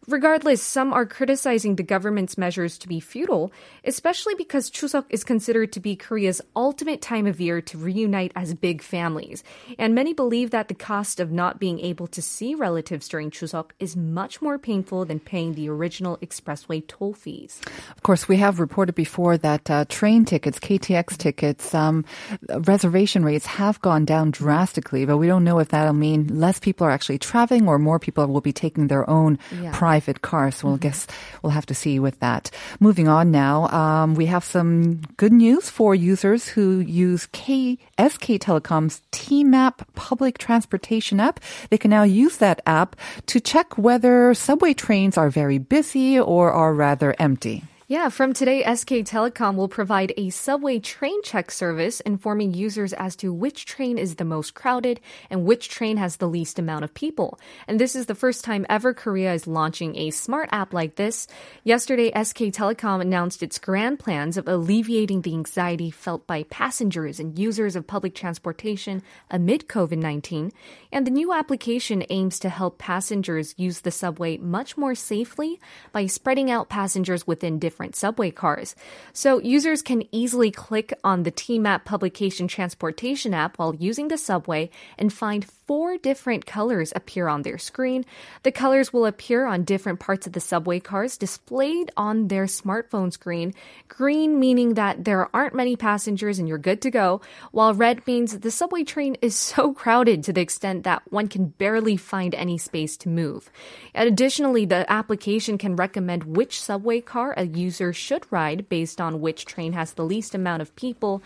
Regardless, 0.06 0.62
some 0.62 0.92
are 0.92 1.06
criticizing 1.06 1.76
the 1.76 1.82
government's 1.82 2.36
measures 2.36 2.76
to 2.78 2.88
be 2.88 3.00
futile, 3.00 3.52
especially 3.84 4.34
because 4.34 4.70
Chuseok 4.70 5.06
is 5.08 5.24
considered 5.24 5.72
to 5.72 5.80
be 5.80 5.96
Korea's 5.96 6.42
ultimate 6.54 7.00
time 7.00 7.26
of 7.26 7.40
year 7.40 7.62
to 7.62 7.78
reunite 7.78 8.32
as 8.36 8.52
big 8.52 8.82
families. 8.82 9.42
And 9.78 9.94
many 9.94 10.12
believe 10.12 10.50
that 10.50 10.68
the 10.68 10.74
cost 10.74 11.20
of 11.20 11.32
not 11.32 11.58
being 11.58 11.80
able 11.80 12.06
to 12.08 12.20
see 12.20 12.54
relatives 12.54 13.08
during 13.08 13.30
Chuseok 13.30 13.70
is 13.78 13.96
much 13.96 14.42
more 14.42 14.58
painful 14.58 15.06
than 15.06 15.20
paying 15.20 15.54
the 15.54 15.70
original 15.70 16.18
expressway 16.18 16.86
toll 16.86 17.14
fees. 17.14 17.62
Of 17.96 18.02
course, 18.02 18.28
we 18.28 18.36
have 18.36 18.60
reported 18.60 18.94
before 18.94 19.38
that 19.38 19.70
uh, 19.70 19.86
train 19.88 20.26
tickets, 20.26 20.58
KTX 20.58 21.16
tickets, 21.16 21.74
um, 21.74 22.04
reservation 22.50 23.24
rates 23.24 23.46
have 23.46 23.80
gone 23.80 24.04
down 24.04 24.32
drastically, 24.32 25.06
but 25.06 25.16
we 25.16 25.26
don't 25.26 25.44
know 25.44 25.60
if 25.60 25.68
that'll 25.68 25.94
mean 25.94 26.26
less 26.38 26.58
people 26.58 26.86
are 26.86 26.90
actually 26.90 27.18
traveling 27.18 27.66
or 27.66 27.78
more 27.78 27.98
people 27.98 28.26
will 28.26 28.42
be 28.42 28.52
taking 28.52 28.88
their 28.88 29.08
own 29.08 29.38
yeah. 29.62 29.72
private 29.72 29.93
private 29.94 30.22
cars. 30.22 30.56
So 30.56 30.66
we'll 30.66 30.76
mm-hmm. 30.76 30.90
guess 30.90 31.06
we'll 31.40 31.54
have 31.54 31.66
to 31.66 31.74
see 31.74 32.00
with 32.00 32.18
that. 32.18 32.50
Moving 32.80 33.06
on 33.06 33.30
now, 33.30 33.68
um, 33.70 34.16
we 34.16 34.26
have 34.26 34.42
some 34.42 35.06
good 35.16 35.32
news 35.32 35.70
for 35.70 35.94
users 35.94 36.48
who 36.48 36.80
use 36.80 37.28
K, 37.30 37.78
SK 37.94 38.42
Telecom's 38.42 39.02
T-Map 39.12 39.86
public 39.94 40.38
transportation 40.38 41.20
app. 41.20 41.38
They 41.70 41.78
can 41.78 41.90
now 41.90 42.02
use 42.02 42.38
that 42.38 42.60
app 42.66 42.96
to 43.26 43.38
check 43.38 43.78
whether 43.78 44.34
subway 44.34 44.74
trains 44.74 45.16
are 45.16 45.30
very 45.30 45.58
busy 45.58 46.18
or 46.18 46.50
are 46.50 46.74
rather 46.74 47.14
empty. 47.20 47.62
Yeah, 47.86 48.08
from 48.08 48.32
today, 48.32 48.62
SK 48.62 49.04
Telecom 49.04 49.56
will 49.56 49.68
provide 49.68 50.14
a 50.16 50.30
subway 50.30 50.78
train 50.78 51.22
check 51.22 51.50
service 51.50 52.00
informing 52.00 52.54
users 52.54 52.94
as 52.94 53.14
to 53.16 53.30
which 53.30 53.66
train 53.66 53.98
is 53.98 54.14
the 54.14 54.24
most 54.24 54.54
crowded 54.54 55.00
and 55.28 55.44
which 55.44 55.68
train 55.68 55.98
has 55.98 56.16
the 56.16 56.26
least 56.26 56.58
amount 56.58 56.84
of 56.84 56.94
people. 56.94 57.38
And 57.68 57.78
this 57.78 57.94
is 57.94 58.06
the 58.06 58.14
first 58.14 58.42
time 58.42 58.64
ever 58.70 58.94
Korea 58.94 59.34
is 59.34 59.46
launching 59.46 59.96
a 59.96 60.12
smart 60.12 60.48
app 60.50 60.72
like 60.72 60.96
this. 60.96 61.26
Yesterday, 61.62 62.10
SK 62.10 62.54
Telecom 62.56 63.02
announced 63.02 63.42
its 63.42 63.58
grand 63.58 63.98
plans 63.98 64.38
of 64.38 64.48
alleviating 64.48 65.20
the 65.20 65.34
anxiety 65.34 65.90
felt 65.90 66.26
by 66.26 66.44
passengers 66.44 67.20
and 67.20 67.38
users 67.38 67.76
of 67.76 67.86
public 67.86 68.14
transportation 68.14 69.02
amid 69.30 69.68
COVID 69.68 69.98
19. 69.98 70.52
And 70.94 71.04
the 71.04 71.10
new 71.10 71.32
application 71.32 72.04
aims 72.08 72.38
to 72.38 72.48
help 72.48 72.78
passengers 72.78 73.52
use 73.58 73.80
the 73.80 73.90
subway 73.90 74.36
much 74.36 74.76
more 74.76 74.94
safely 74.94 75.58
by 75.90 76.06
spreading 76.06 76.52
out 76.52 76.68
passengers 76.68 77.26
within 77.26 77.58
different 77.58 77.96
subway 77.96 78.30
cars. 78.30 78.76
So 79.12 79.40
users 79.40 79.82
can 79.82 80.04
easily 80.14 80.52
click 80.52 80.96
on 81.02 81.24
the 81.24 81.32
T-Map 81.32 81.84
publication 81.84 82.46
transportation 82.46 83.34
app 83.34 83.58
while 83.58 83.74
using 83.74 84.06
the 84.06 84.16
subway 84.16 84.70
and 84.96 85.12
find 85.12 85.44
four 85.66 85.96
different 85.96 86.46
colors 86.46 86.92
appear 86.94 87.26
on 87.26 87.42
their 87.42 87.58
screen. 87.58 88.04
The 88.44 88.52
colors 88.52 88.92
will 88.92 89.06
appear 89.06 89.46
on 89.46 89.64
different 89.64 89.98
parts 89.98 90.28
of 90.28 90.32
the 90.32 90.40
subway 90.40 90.78
cars 90.78 91.16
displayed 91.16 91.90
on 91.96 92.28
their 92.28 92.44
smartphone 92.44 93.12
screen. 93.12 93.54
Green 93.88 94.38
meaning 94.38 94.74
that 94.74 95.04
there 95.04 95.34
aren't 95.34 95.54
many 95.54 95.74
passengers 95.74 96.38
and 96.38 96.48
you're 96.48 96.58
good 96.58 96.82
to 96.82 96.90
go, 96.90 97.20
while 97.50 97.74
red 97.74 98.06
means 98.06 98.38
the 98.38 98.50
subway 98.50 98.84
train 98.84 99.16
is 99.22 99.34
so 99.34 99.72
crowded 99.82 100.22
to 100.24 100.32
the 100.32 100.40
extent 100.40 100.83
that 100.84 101.02
one 101.10 101.28
can 101.28 101.46
barely 101.46 101.96
find 101.96 102.34
any 102.34 102.56
space 102.56 102.96
to 102.98 103.08
move. 103.08 103.50
Additionally, 103.94 104.64
the 104.64 104.90
application 104.90 105.58
can 105.58 105.76
recommend 105.76 106.24
which 106.24 106.60
subway 106.60 107.00
car 107.00 107.34
a 107.36 107.46
user 107.46 107.92
should 107.92 108.26
ride 108.30 108.68
based 108.68 109.00
on 109.00 109.20
which 109.20 109.44
train 109.44 109.72
has 109.72 109.92
the 109.92 110.04
least 110.04 110.34
amount 110.34 110.62
of 110.62 110.74
people 110.76 111.22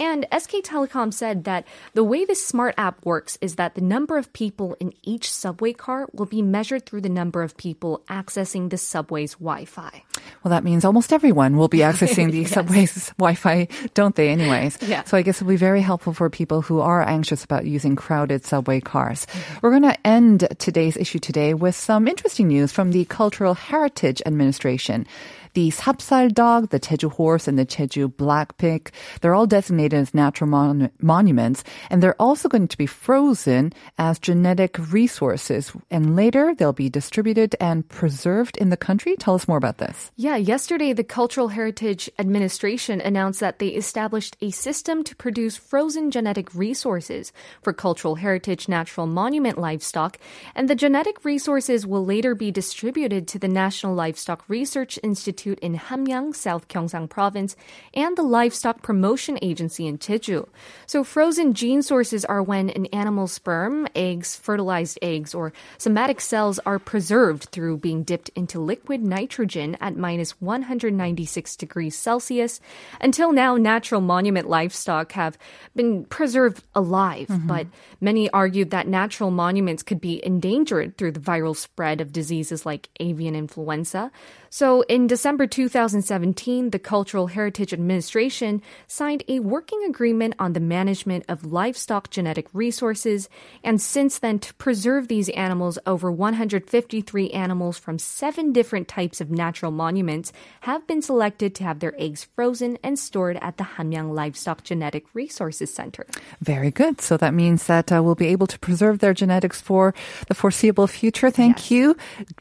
and 0.00 0.26
SK 0.36 0.62
Telecom 0.62 1.12
said 1.12 1.44
that 1.44 1.64
the 1.94 2.04
way 2.04 2.24
this 2.24 2.44
smart 2.44 2.74
app 2.76 3.04
works 3.04 3.38
is 3.40 3.56
that 3.56 3.74
the 3.74 3.80
number 3.80 4.18
of 4.18 4.32
people 4.32 4.76
in 4.80 4.92
each 5.02 5.30
subway 5.30 5.72
car 5.72 6.08
will 6.12 6.26
be 6.26 6.42
measured 6.42 6.86
through 6.86 7.02
the 7.02 7.08
number 7.08 7.42
of 7.42 7.56
people 7.56 8.02
accessing 8.08 8.70
the 8.70 8.78
subway's 8.78 9.34
Wi 9.34 9.64
Fi. 9.64 10.04
Well, 10.42 10.50
that 10.50 10.64
means 10.64 10.84
almost 10.84 11.12
everyone 11.12 11.56
will 11.56 11.68
be 11.68 11.78
accessing 11.88 12.30
the 12.30 12.40
yes. 12.40 12.50
subway's 12.50 13.12
Wi 13.18 13.34
Fi, 13.34 13.68
don't 13.94 14.16
they, 14.16 14.30
anyways? 14.30 14.78
Yeah. 14.82 15.04
So 15.04 15.16
I 15.16 15.22
guess 15.22 15.38
it'll 15.38 15.48
be 15.48 15.56
very 15.56 15.82
helpful 15.82 16.12
for 16.12 16.28
people 16.30 16.62
who 16.62 16.80
are 16.80 17.06
anxious 17.06 17.44
about 17.44 17.66
using 17.66 17.96
crowded 17.96 18.44
subway 18.44 18.80
cars. 18.80 19.26
We're 19.60 19.70
going 19.70 19.82
to 19.82 20.06
end 20.06 20.48
today's 20.58 20.96
issue 20.96 21.18
today 21.18 21.54
with 21.54 21.74
some 21.74 22.08
interesting 22.08 22.48
news 22.48 22.72
from 22.72 22.92
the 22.92 23.04
Cultural 23.04 23.54
Heritage 23.54 24.22
Administration. 24.26 25.06
The 25.54 25.68
Sapsal 25.70 26.32
dog, 26.32 26.70
the 26.70 26.80
Jeju 26.80 27.12
horse, 27.12 27.46
and 27.46 27.58
the 27.58 27.66
Jeju 27.66 28.16
black 28.16 28.56
pig, 28.56 28.90
they're 29.20 29.34
all 29.34 29.46
designated 29.46 29.98
as 29.98 30.14
natural 30.14 30.48
mon- 30.48 30.90
monuments, 30.98 31.62
and 31.90 32.02
they're 32.02 32.20
also 32.20 32.48
going 32.48 32.68
to 32.68 32.78
be 32.78 32.86
frozen 32.86 33.74
as 33.98 34.18
genetic 34.18 34.78
resources. 34.90 35.70
And 35.90 36.16
later, 36.16 36.54
they'll 36.54 36.72
be 36.72 36.88
distributed 36.88 37.54
and 37.60 37.86
preserved 37.86 38.56
in 38.56 38.70
the 38.70 38.78
country. 38.78 39.14
Tell 39.16 39.34
us 39.34 39.46
more 39.46 39.58
about 39.58 39.76
this. 39.76 40.10
Yeah, 40.16 40.36
yesterday, 40.36 40.94
the 40.94 41.04
Cultural 41.04 41.48
Heritage 41.48 42.08
Administration 42.18 43.02
announced 43.02 43.40
that 43.40 43.58
they 43.58 43.68
established 43.68 44.38
a 44.40 44.52
system 44.52 45.04
to 45.04 45.14
produce 45.14 45.58
frozen 45.58 46.10
genetic 46.10 46.54
resources 46.54 47.30
for 47.60 47.74
cultural 47.74 48.14
heritage 48.14 48.68
natural 48.70 49.06
monument 49.06 49.58
livestock, 49.58 50.16
and 50.54 50.70
the 50.70 50.74
genetic 50.74 51.26
resources 51.26 51.86
will 51.86 52.06
later 52.06 52.34
be 52.34 52.50
distributed 52.50 53.28
to 53.28 53.38
the 53.38 53.48
National 53.48 53.94
Livestock 53.94 54.48
Research 54.48 54.98
Institute 55.02 55.41
Institute 55.42 55.58
in 55.60 55.76
Hamyang, 55.76 56.34
South 56.34 56.68
Gyeongsang 56.68 57.08
Province, 57.08 57.56
and 57.94 58.16
the 58.16 58.22
Livestock 58.22 58.80
Promotion 58.80 59.40
Agency 59.42 59.88
in 59.88 59.98
Jeju. 59.98 60.48
So 60.86 61.02
frozen 61.02 61.52
gene 61.52 61.82
sources 61.82 62.24
are 62.24 62.42
when 62.42 62.70
an 62.70 62.86
animal's 62.86 63.32
sperm, 63.32 63.88
eggs, 63.96 64.36
fertilized 64.36 65.00
eggs, 65.02 65.34
or 65.34 65.52
somatic 65.78 66.20
cells 66.20 66.60
are 66.60 66.78
preserved 66.78 67.46
through 67.50 67.78
being 67.78 68.04
dipped 68.04 68.30
into 68.36 68.60
liquid 68.60 69.02
nitrogen 69.02 69.76
at 69.80 69.96
minus 69.96 70.40
196 70.40 71.56
degrees 71.56 71.96
Celsius. 71.96 72.60
Until 73.00 73.32
now, 73.32 73.56
natural 73.56 74.00
monument 74.00 74.48
livestock 74.48 75.10
have 75.12 75.36
been 75.74 76.04
preserved 76.04 76.62
alive, 76.76 77.26
mm-hmm. 77.26 77.48
but 77.48 77.66
many 78.00 78.30
argued 78.30 78.70
that 78.70 78.86
natural 78.86 79.32
monuments 79.32 79.82
could 79.82 80.00
be 80.00 80.24
endangered 80.24 80.96
through 80.96 81.12
the 81.12 81.20
viral 81.20 81.56
spread 81.56 82.00
of 82.00 82.12
diseases 82.12 82.64
like 82.64 82.88
avian 83.00 83.34
influenza. 83.34 84.12
So 84.54 84.82
in 84.82 85.06
December 85.06 85.46
2017, 85.46 86.72
the 86.72 86.78
Cultural 86.78 87.28
Heritage 87.28 87.72
Administration 87.72 88.60
signed 88.86 89.24
a 89.26 89.40
working 89.40 89.82
agreement 89.88 90.34
on 90.38 90.52
the 90.52 90.60
management 90.60 91.24
of 91.26 91.46
livestock 91.46 92.10
genetic 92.10 92.48
resources. 92.52 93.30
And 93.64 93.80
since 93.80 94.18
then, 94.18 94.40
to 94.40 94.52
preserve 94.56 95.08
these 95.08 95.30
animals, 95.30 95.78
over 95.86 96.12
153 96.12 97.30
animals 97.30 97.78
from 97.78 97.98
seven 97.98 98.52
different 98.52 98.88
types 98.88 99.22
of 99.22 99.30
natural 99.30 99.72
monuments 99.72 100.34
have 100.60 100.86
been 100.86 101.00
selected 101.00 101.54
to 101.54 101.64
have 101.64 101.80
their 101.80 101.98
eggs 101.98 102.24
frozen 102.36 102.76
and 102.84 102.98
stored 102.98 103.38
at 103.40 103.56
the 103.56 103.64
Hamyang 103.64 104.12
Livestock 104.12 104.64
Genetic 104.64 105.06
Resources 105.14 105.72
Center. 105.72 106.06
Very 106.42 106.70
good. 106.70 107.00
So 107.00 107.16
that 107.16 107.32
means 107.32 107.68
that 107.68 107.90
uh, 107.90 108.02
we'll 108.02 108.16
be 108.16 108.26
able 108.26 108.48
to 108.48 108.58
preserve 108.58 108.98
their 108.98 109.14
genetics 109.14 109.62
for 109.62 109.94
the 110.28 110.34
foreseeable 110.34 110.88
future. 110.88 111.30
Thank 111.30 111.56
yes. 111.56 111.70
you, 111.70 111.96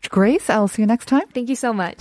Grace. 0.09 0.49
I'll 0.49 0.67
see 0.67 0.81
you 0.81 0.87
next 0.87 1.05
time. 1.05 1.29
Thank 1.33 1.47
you 1.47 1.55
so 1.55 1.71
much. 1.71 2.00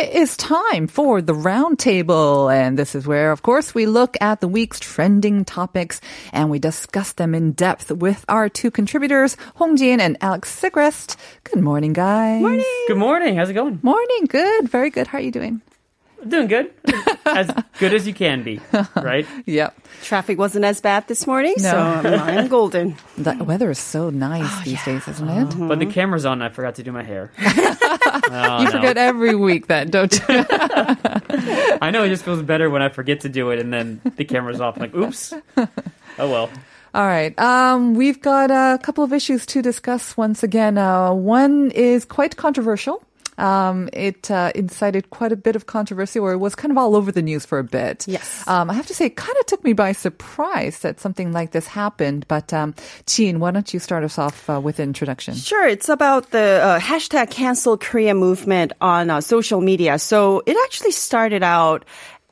It 0.00 0.14
is 0.14 0.34
time 0.34 0.86
for 0.86 1.20
the 1.20 1.34
roundtable. 1.34 2.50
And 2.50 2.78
this 2.78 2.94
is 2.94 3.06
where, 3.06 3.32
of 3.32 3.42
course, 3.42 3.74
we 3.74 3.84
look 3.84 4.16
at 4.22 4.40
the 4.40 4.48
week's 4.48 4.80
trending 4.80 5.44
topics 5.44 6.00
and 6.32 6.48
we 6.48 6.58
discuss 6.58 7.12
them 7.12 7.34
in 7.34 7.52
depth 7.52 7.92
with 7.92 8.24
our 8.26 8.48
two 8.48 8.70
contributors, 8.70 9.36
Hong 9.56 9.76
Jin 9.76 10.00
and 10.00 10.16
Alex 10.22 10.58
Sigrist. 10.58 11.16
Good 11.44 11.62
morning, 11.62 11.92
guys. 11.92 12.40
Morning. 12.40 12.84
Good 12.88 12.96
morning. 12.96 13.36
How's 13.36 13.50
it 13.50 13.52
going? 13.52 13.78
Morning. 13.82 14.24
Good. 14.26 14.70
Very 14.70 14.88
good. 14.88 15.06
How 15.06 15.18
are 15.18 15.20
you 15.20 15.32
doing? 15.32 15.60
Doing 16.26 16.48
good. 16.48 16.72
as 17.26 17.50
good 17.78 17.94
as 17.94 18.06
you 18.06 18.14
can 18.14 18.42
be, 18.42 18.60
right? 18.96 19.26
yep. 19.46 19.76
Traffic 20.02 20.38
wasn't 20.38 20.64
as 20.64 20.80
bad 20.80 21.08
this 21.08 21.26
morning, 21.26 21.54
no. 21.58 21.70
so 21.70 21.78
I'm 21.78 22.48
golden. 22.48 22.96
The 23.16 23.42
weather 23.44 23.70
is 23.70 23.78
so 23.78 24.10
nice 24.10 24.42
oh, 24.44 24.62
these 24.64 24.74
yeah. 24.74 24.84
days, 24.84 25.08
isn't 25.08 25.28
it? 25.28 25.48
Mm-hmm. 25.48 25.68
But 25.68 25.78
the 25.78 25.86
camera's 25.86 26.24
on. 26.24 26.42
I 26.42 26.48
forgot 26.48 26.76
to 26.76 26.82
do 26.82 26.92
my 26.92 27.02
hair. 27.02 27.32
oh, 27.40 28.58
you 28.58 28.64
no. 28.64 28.70
forget 28.70 28.96
every 28.96 29.34
week 29.34 29.66
then, 29.66 29.90
don't 29.90 30.12
you? 30.12 30.24
I 30.28 31.90
know. 31.92 32.02
It 32.02 32.08
just 32.08 32.24
feels 32.24 32.42
better 32.42 32.68
when 32.70 32.82
I 32.82 32.88
forget 32.88 33.20
to 33.20 33.28
do 33.28 33.50
it 33.50 33.58
and 33.58 33.72
then 33.72 34.00
the 34.16 34.24
camera's 34.24 34.60
off. 34.60 34.76
I'm 34.76 34.82
like, 34.82 34.94
oops. 34.94 35.32
Oh 35.56 36.30
well. 36.30 36.50
All 36.92 37.06
right. 37.06 37.38
Um, 37.38 37.94
we've 37.94 38.20
got 38.20 38.50
a 38.50 38.78
couple 38.82 39.04
of 39.04 39.12
issues 39.12 39.46
to 39.46 39.62
discuss 39.62 40.16
once 40.16 40.42
again. 40.42 40.76
Uh, 40.76 41.12
one 41.12 41.70
is 41.70 42.04
quite 42.04 42.36
controversial. 42.36 43.02
Um, 43.38 43.88
it 43.92 44.30
uh, 44.30 44.52
incited 44.54 45.10
quite 45.10 45.32
a 45.32 45.36
bit 45.36 45.56
of 45.56 45.66
controversy, 45.66 46.18
or 46.18 46.32
it 46.32 46.38
was 46.38 46.54
kind 46.54 46.70
of 46.70 46.78
all 46.78 46.94
over 46.96 47.10
the 47.10 47.22
news 47.22 47.46
for 47.46 47.58
a 47.58 47.64
bit. 47.64 48.06
Yes. 48.06 48.46
Um, 48.46 48.70
I 48.70 48.74
have 48.74 48.86
to 48.88 48.94
say, 48.94 49.06
it 49.06 49.16
kind 49.16 49.36
of 49.38 49.46
took 49.46 49.64
me 49.64 49.72
by 49.72 49.92
surprise 49.92 50.80
that 50.80 51.00
something 51.00 51.32
like 51.32 51.52
this 51.52 51.66
happened. 51.66 52.26
But 52.28 52.52
um, 52.52 52.74
Jean, 53.06 53.40
why 53.40 53.50
don't 53.50 53.72
you 53.72 53.80
start 53.80 54.04
us 54.04 54.18
off 54.18 54.48
uh, 54.50 54.60
with 54.60 54.78
an 54.78 54.88
introduction? 54.90 55.34
Sure. 55.34 55.66
It's 55.66 55.88
about 55.88 56.30
the 56.30 56.60
uh, 56.62 56.78
hashtag 56.80 57.30
cancel 57.30 57.78
Korea 57.78 58.14
movement 58.14 58.72
on 58.80 59.10
uh, 59.10 59.20
social 59.20 59.60
media. 59.60 59.98
So 59.98 60.42
it 60.46 60.56
actually 60.64 60.92
started 60.92 61.42
out 61.42 61.84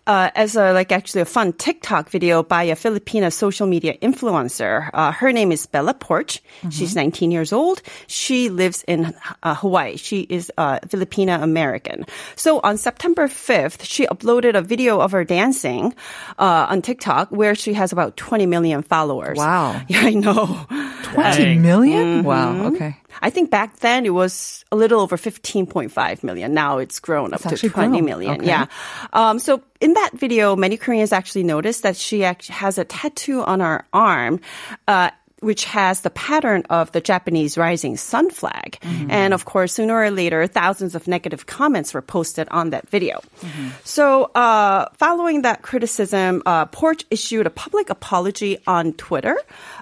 uh, 0.08 0.30
as 0.34 0.56
a 0.56 0.72
like 0.72 0.90
actually 0.90 1.20
a 1.20 1.26
fun 1.26 1.52
TikTok 1.52 2.08
video 2.08 2.42
by 2.42 2.64
a 2.64 2.74
Filipina 2.74 3.30
social 3.30 3.66
media 3.66 3.94
influencer. 4.00 4.88
Uh, 4.94 5.12
her 5.12 5.32
name 5.32 5.52
is 5.52 5.66
Bella 5.66 5.92
Poarch. 5.94 6.40
She's 6.70 6.96
19 6.96 7.30
years 7.30 7.52
old. 7.52 7.82
She 8.06 8.48
lives 8.48 8.82
in 8.88 9.14
uh, 9.42 9.54
Hawaii. 9.54 9.96
She 9.96 10.20
is 10.20 10.50
uh, 10.56 10.80
Filipina 10.88 11.42
American. 11.42 12.06
So 12.36 12.60
on 12.64 12.78
September 12.78 13.28
5th, 13.28 13.84
she 13.84 14.06
uploaded 14.06 14.56
a 14.56 14.62
video 14.62 14.98
of 15.00 15.12
her 15.12 15.24
dancing 15.24 15.94
uh, 16.38 16.66
on 16.70 16.80
TikTok 16.80 17.30
where 17.30 17.54
she 17.54 17.74
has 17.74 17.92
about 17.92 18.16
20 18.16 18.46
million 18.46 18.82
followers. 18.82 19.36
Wow. 19.36 19.80
Yeah, 19.88 20.00
I 20.00 20.10
know. 20.10 20.66
Twenty 21.02 21.44
Dang. 21.44 21.62
million? 21.62 22.22
Wow. 22.24 22.66
Okay. 22.66 22.96
I 23.22 23.30
think 23.30 23.50
back 23.50 23.78
then 23.80 24.06
it 24.06 24.10
was 24.10 24.64
a 24.70 24.76
little 24.76 25.00
over 25.00 25.16
15.5 25.16 26.22
million. 26.22 26.54
Now 26.54 26.78
it's 26.78 27.00
grown 27.00 27.34
up 27.34 27.40
It's 27.46 27.60
to 27.60 27.68
20 27.68 27.88
grown. 27.90 28.04
million. 28.04 28.36
Okay. 28.36 28.46
Yeah. 28.46 28.66
Um, 29.12 29.38
so 29.38 29.62
in 29.80 29.94
that 29.94 30.10
video, 30.14 30.56
many 30.56 30.76
Koreans 30.76 31.12
actually 31.12 31.44
noticed 31.44 31.82
that 31.82 31.96
she 31.96 32.24
actually 32.24 32.56
has 32.56 32.78
a 32.78 32.84
tattoo 32.84 33.42
on 33.42 33.60
her 33.60 33.84
arm. 33.92 34.40
Uh, 34.86 35.10
which 35.40 35.64
has 35.64 36.00
the 36.00 36.10
pattern 36.10 36.64
of 36.70 36.92
the 36.92 37.00
Japanese 37.00 37.56
rising 37.56 37.96
sun 37.96 38.30
flag. 38.30 38.78
Mm-hmm. 38.82 39.10
And 39.10 39.34
of 39.34 39.44
course, 39.44 39.72
sooner 39.72 39.94
or 39.94 40.10
later, 40.10 40.46
thousands 40.46 40.94
of 40.94 41.06
negative 41.08 41.46
comments 41.46 41.94
were 41.94 42.02
posted 42.02 42.48
on 42.50 42.70
that 42.70 42.88
video. 42.88 43.20
Mm-hmm. 43.40 43.68
So, 43.84 44.24
uh, 44.34 44.88
following 44.94 45.42
that 45.42 45.62
criticism, 45.62 46.42
uh, 46.46 46.66
Poarch 46.66 47.04
issued 47.10 47.46
a 47.46 47.50
public 47.50 47.90
apology 47.90 48.58
on 48.66 48.92
Twitter, 48.94 49.36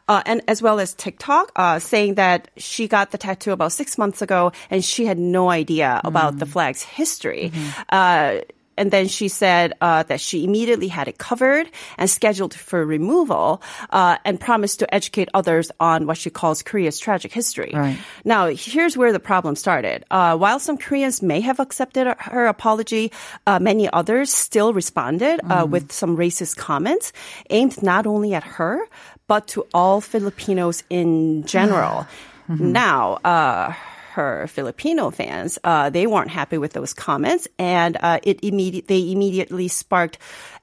uh, 0.08 0.22
and 0.26 0.42
as 0.48 0.62
well 0.62 0.80
as 0.80 0.94
TikTok, 0.94 1.52
uh, 1.56 1.78
saying 1.78 2.14
that 2.14 2.48
she 2.56 2.88
got 2.88 3.10
the 3.10 3.18
tattoo 3.18 3.52
about 3.52 3.72
six 3.72 3.98
months 3.98 4.22
ago 4.22 4.52
and 4.70 4.84
she 4.84 5.06
had 5.06 5.18
no 5.18 5.50
idea 5.50 6.00
about 6.04 6.38
the 6.38 6.46
flag's 6.46 6.82
history. 6.82 7.52
Uh, 7.88 8.38
and 8.76 8.90
then 8.90 9.08
she 9.08 9.28
said 9.28 9.74
uh, 9.80 10.02
that 10.04 10.20
she 10.20 10.44
immediately 10.44 10.88
had 10.88 11.08
it 11.08 11.18
covered 11.18 11.68
and 11.98 12.08
scheduled 12.08 12.54
for 12.54 12.84
removal, 12.84 13.62
uh, 13.90 14.18
and 14.24 14.40
promised 14.40 14.80
to 14.80 14.94
educate 14.94 15.28
others 15.34 15.70
on 15.80 16.06
what 16.06 16.18
she 16.18 16.30
calls 16.30 16.62
Korea's 16.62 16.98
tragic 16.98 17.32
history. 17.32 17.72
Right. 17.74 17.98
Now, 18.24 18.46
here's 18.48 18.96
where 18.96 19.12
the 19.12 19.20
problem 19.20 19.56
started. 19.56 20.04
Uh, 20.10 20.36
while 20.36 20.58
some 20.58 20.78
Koreans 20.78 21.22
may 21.22 21.40
have 21.40 21.60
accepted 21.60 22.06
her 22.18 22.46
apology, 22.46 23.12
uh, 23.46 23.58
many 23.58 23.88
others 23.90 24.32
still 24.32 24.72
responded 24.72 25.40
uh, 25.44 25.66
with 25.68 25.92
some 25.92 26.16
racist 26.16 26.56
comments 26.56 27.12
aimed 27.50 27.82
not 27.82 28.06
only 28.06 28.34
at 28.34 28.44
her, 28.44 28.80
but 29.26 29.48
to 29.48 29.66
all 29.74 30.00
Filipinos 30.00 30.84
in 30.90 31.44
general. 31.46 32.06
Now, 32.48 33.18
uh, 33.24 33.74
her 34.16 34.46
Filipino 34.48 35.10
fans, 35.10 35.58
uh, 35.62 35.90
they 35.90 36.06
weren't 36.06 36.30
happy 36.30 36.56
with 36.58 36.72
those 36.72 36.94
comments, 36.94 37.46
and 37.58 37.96
uh, 38.00 38.18
it 38.24 38.40
immediate 38.42 38.88
they 38.88 39.12
immediately 39.12 39.68
sparked 39.68 40.16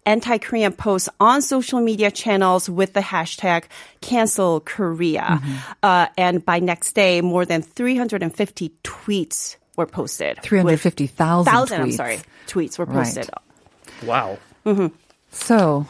anti-Korean 0.06 0.74
posts 0.74 1.08
on 1.20 1.42
social 1.42 1.80
media 1.80 2.10
channels 2.12 2.68
with 2.70 2.94
the 2.94 3.00
hashtag 3.00 3.64
Cancel 4.02 4.60
Korea. 4.60 5.40
Uh, 5.82 6.08
and 6.18 6.44
by 6.44 6.60
next 6.60 6.94
day, 6.94 7.22
more 7.22 7.46
than 7.46 7.62
350 7.62 8.72
tweets 8.84 9.56
were 9.78 9.86
posted. 9.88 10.38
with- 10.38 10.46
350,000 10.46 11.46
thousand, 11.52 11.82
I'm 11.82 11.88
tweets. 11.90 11.96
sorry, 11.96 12.20
tweets 12.48 12.78
were 12.78 12.86
Right. 12.86 13.06
posted. 13.06 13.30
Wow. 14.04 14.38
So, 15.34 15.86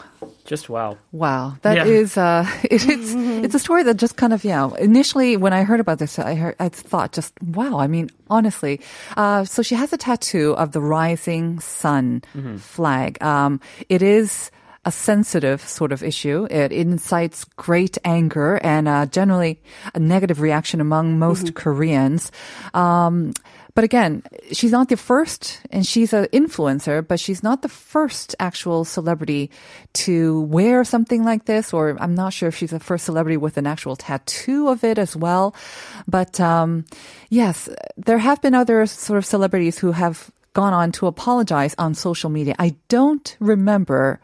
Just 0.46 0.70
wow. 0.70 0.98
wow, 1.12 1.56
that 1.62 1.76
Yeah. 1.76 1.86
is 1.86 2.18
uh, 2.18 2.48
it, 2.64 2.84
it's 2.88 3.12
it's 3.46 3.56
a 3.56 3.60
story 3.60 3.84
that 3.84 3.98
just 4.00 4.16
kind 4.16 4.32
of 4.34 4.44
yeah. 4.44 4.70
Initially, 4.80 5.36
when 5.38 5.52
I 5.54 5.64
heard 5.64 5.80
about 5.80 6.00
this, 6.00 6.18
I 6.20 6.36
heard 6.36 6.56
I 6.60 6.70
thought 6.70 7.12
just 7.12 7.34
wow. 7.44 7.78
I 7.80 7.88
mean, 7.88 8.10
honestly, 8.30 8.80
uh, 9.16 9.44
so 9.44 9.62
she 9.62 9.76
has 9.76 9.92
a 9.94 9.98
tattoo 9.98 10.56
of 10.56 10.72
the 10.72 10.82
rising 10.82 11.60
sun 11.60 12.24
flag. 12.60 13.22
Um, 13.22 13.60
it 13.90 14.02
is 14.02 14.52
a 14.86 14.92
sensitive 14.92 15.62
sort 15.64 15.92
of 15.92 16.04
issue. 16.04 16.48
It 16.52 16.72
incites 16.72 17.46
great 17.56 17.98
anger 18.04 18.60
and 18.64 18.88
uh, 18.88 19.06
generally 19.08 19.60
a 19.96 20.00
negative 20.00 20.42
reaction 20.42 20.82
among 20.82 21.20
most 21.20 21.54
Koreans. 21.56 22.32
Um, 22.74 23.32
but 23.76 23.84
again, 23.84 24.22
she's 24.52 24.72
not 24.72 24.90
the 24.90 24.98
first, 24.98 25.60
and 25.72 25.86
she's 25.86 26.14
an 26.14 26.26
influencer, 26.26 27.06
but 27.06 27.20
she's 27.20 27.42
not 27.42 27.64
the 27.64 27.70
first 27.70 28.36
actual 28.40 28.86
celebrity 28.86 29.50
to 29.94 30.42
wear 30.42 30.84
something 30.84 31.24
like 31.24 31.46
this, 31.46 31.74
or 31.74 31.98
I'm 32.00 32.14
not 32.14 32.34
sure 32.34 32.50
if 32.50 32.56
she's 32.56 32.70
the 32.70 32.80
first 32.80 33.06
celebrity 33.06 33.38
with 33.38 33.58
an 33.58 33.66
actual 33.66 33.96
tattoo 33.96 34.68
of 34.70 34.84
it 34.84 35.00
as 35.00 35.16
well. 35.16 35.56
But 36.08 36.40
um, 36.40 36.86
yes, 37.30 37.68
there 37.98 38.20
have 38.20 38.42
been 38.42 38.54
other 38.54 38.86
sort 38.86 39.18
of 39.18 39.26
celebrities 39.26 39.80
who 39.80 39.92
have 39.92 40.30
gone 40.54 40.74
on 40.74 40.92
to 40.94 41.08
apologize 41.08 41.74
on 41.80 41.96
social 41.96 42.30
media. 42.30 42.56
I 42.60 42.76
don't 42.90 43.36
remember 43.40 44.22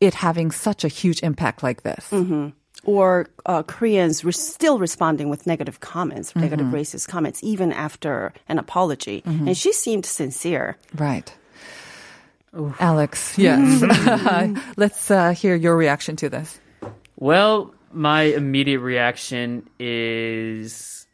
it 0.00 0.14
having 0.14 0.50
such 0.50 0.82
a 0.82 0.88
huge 0.88 1.22
impact 1.22 1.62
like 1.62 1.82
this. 1.82 2.08
Or 2.84 3.28
uh, 3.46 3.62
Koreans 3.62 4.24
were 4.24 4.32
still 4.32 4.78
responding 4.78 5.28
with 5.28 5.46
negative 5.46 5.80
comments, 5.80 6.34
negative 6.34 6.66
racist 6.66 7.08
comments, 7.08 7.40
even 7.42 7.72
after 7.72 8.32
an 8.48 8.58
apology. 8.58 9.22
And 9.24 9.56
she 9.56 9.72
seemed 9.72 10.04
sincere. 10.04 10.76
Right. 10.96 11.32
Alex, 12.80 13.38
yes. 13.38 13.82
Let's 14.76 15.10
uh, 15.10 15.30
hear 15.30 15.54
your 15.54 15.76
reaction 15.76 16.16
to 16.16 16.28
this. 16.28 16.60
Well, 17.16 17.72
my 17.92 18.22
immediate 18.22 18.80
reaction 18.80 19.68
is. 19.78 21.06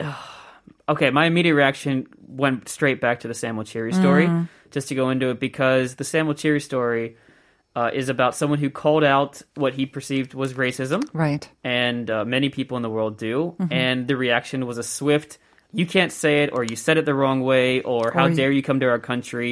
okay, 0.88 1.10
my 1.10 1.26
immediate 1.26 1.54
reaction 1.54 2.06
went 2.26 2.68
straight 2.68 3.00
back 3.00 3.20
to 3.20 3.28
the 3.28 3.34
Samuel 3.34 3.64
Okyere 3.64 3.94
story, 3.94 4.28
just 4.70 4.88
to 4.88 4.94
go 4.94 5.10
into 5.10 5.30
it, 5.30 5.40
because 5.40 5.96
the 5.96 6.04
Samuel 6.04 6.34
Okyere 6.34 6.62
story 6.62 7.16
uh, 7.78 7.90
is 8.00 8.08
about 8.08 8.34
someone 8.34 8.58
who 8.64 8.70
called 8.70 9.04
out 9.04 9.32
what 9.54 9.72
he 9.78 9.84
perceived 9.86 10.30
was 10.42 10.50
racism, 10.54 11.00
Right. 11.12 11.44
and 11.62 12.10
uh, 12.10 12.24
many 12.24 12.48
people 12.58 12.76
in 12.78 12.82
the 12.82 12.90
world 12.98 13.14
do. 13.18 13.54
And 13.70 13.98
the 14.10 14.16
reaction 14.16 14.66
was 14.70 14.78
a 14.78 14.82
swift, 14.98 15.38
you 15.72 15.86
can't 15.86 16.12
say 16.22 16.42
it, 16.44 16.50
or 16.54 16.64
you 16.64 16.76
said 16.76 16.96
it 16.98 17.04
the 17.04 17.14
wrong 17.20 17.40
way, 17.52 17.68
or 17.82 18.02
how 18.12 18.26
Or 18.26 18.34
dare 18.34 18.50
you 18.56 18.62
come 18.62 18.80
to 18.80 18.86
our 18.94 18.98
country, 19.12 19.50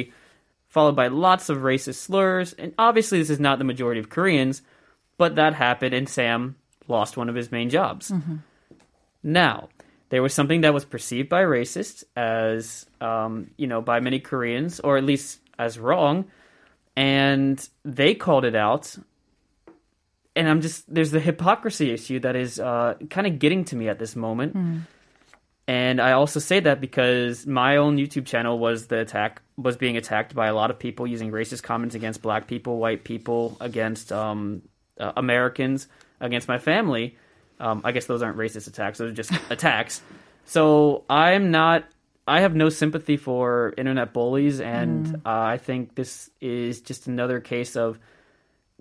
followed 0.67 0.95
by 1.01 1.07
lots 1.07 1.45
of 1.49 1.57
racist 1.59 1.99
slurs. 2.07 2.53
And 2.61 2.73
obviously, 2.77 3.19
this 3.19 3.29
is 3.29 3.39
not 3.39 3.59
the 3.59 3.69
majority 3.71 3.99
of 4.03 4.09
Koreans, 4.09 4.61
but 5.17 5.35
that 5.35 5.53
happened, 5.53 5.93
and 5.93 6.09
Sam 6.09 6.55
lost 6.87 7.17
one 7.17 7.29
of 7.29 7.35
his 7.35 7.51
main 7.51 7.69
jobs. 7.69 8.11
Now, 9.23 9.69
there 10.09 10.21
was 10.21 10.33
something 10.33 10.61
that 10.61 10.73
was 10.73 10.85
perceived 10.85 11.29
by 11.29 11.43
racists 11.43 12.03
as, 12.15 12.85
um, 13.01 13.51
you 13.57 13.67
know, 13.67 13.81
by 13.81 13.99
many 13.99 14.19
Koreans, 14.19 14.79
or 14.79 14.97
at 14.97 15.03
least 15.03 15.39
as 15.59 15.77
wrong, 15.79 16.25
and 16.97 17.69
they 17.85 18.15
called 18.15 18.43
it 18.43 18.55
out. 18.55 18.97
And 20.35 20.49
I'm 20.49 20.61
just 20.61 20.91
there's 20.93 21.11
the 21.11 21.19
hypocrisy 21.19 21.91
issue 21.91 22.19
that 22.19 22.35
is 22.35 22.59
uh, 22.59 22.95
kind 23.09 23.27
of 23.27 23.39
getting 23.39 23.63
to 23.65 23.75
me 23.75 23.87
at 23.87 23.99
this 23.99 24.15
moment. 24.15 24.55
And 25.67 26.01
I 26.01 26.13
also 26.13 26.39
say 26.39 26.59
that 26.61 26.81
because 26.81 27.45
my 27.45 27.77
own 27.77 27.97
YouTube 27.97 28.25
channel 28.25 28.57
was 28.57 28.87
the 28.87 28.99
attack 28.99 29.41
was 29.57 29.77
being 29.77 29.97
attacked 29.97 30.33
by 30.33 30.47
a 30.47 30.55
lot 30.55 30.71
of 30.71 30.79
people 30.79 31.05
using 31.05 31.31
racist 31.31 31.61
comments 31.61 31.93
against 31.93 32.21
black 32.21 32.47
people, 32.47 32.77
white 32.77 33.03
people, 33.03 33.57
against 33.59 34.11
um, 34.11 34.61
uh, 34.99 35.11
Americans, 35.17 35.87
against 36.19 36.47
my 36.47 36.57
family. 36.57 37.15
Um, 37.59 37.81
I 37.83 37.91
guess 37.91 38.05
those 38.05 38.21
aren't 38.21 38.37
racist 38.37 38.67
attacks; 38.67 38.97
those 38.97 39.11
are 39.11 39.15
just 39.15 39.31
attacks. 39.51 40.01
So 40.45 41.03
I'm 41.09 41.51
not. 41.51 41.83
I 42.27 42.41
have 42.41 42.55
no 42.55 42.69
sympathy 42.69 43.15
for 43.17 43.73
internet 43.77 44.13
bullies, 44.13 44.59
and 44.59 45.15
uh, 45.25 45.29
I 45.29 45.57
think 45.57 45.95
this 45.95 46.29
is 46.41 46.81
just 46.81 47.07
another 47.07 47.39
case 47.39 47.75
of 47.75 47.99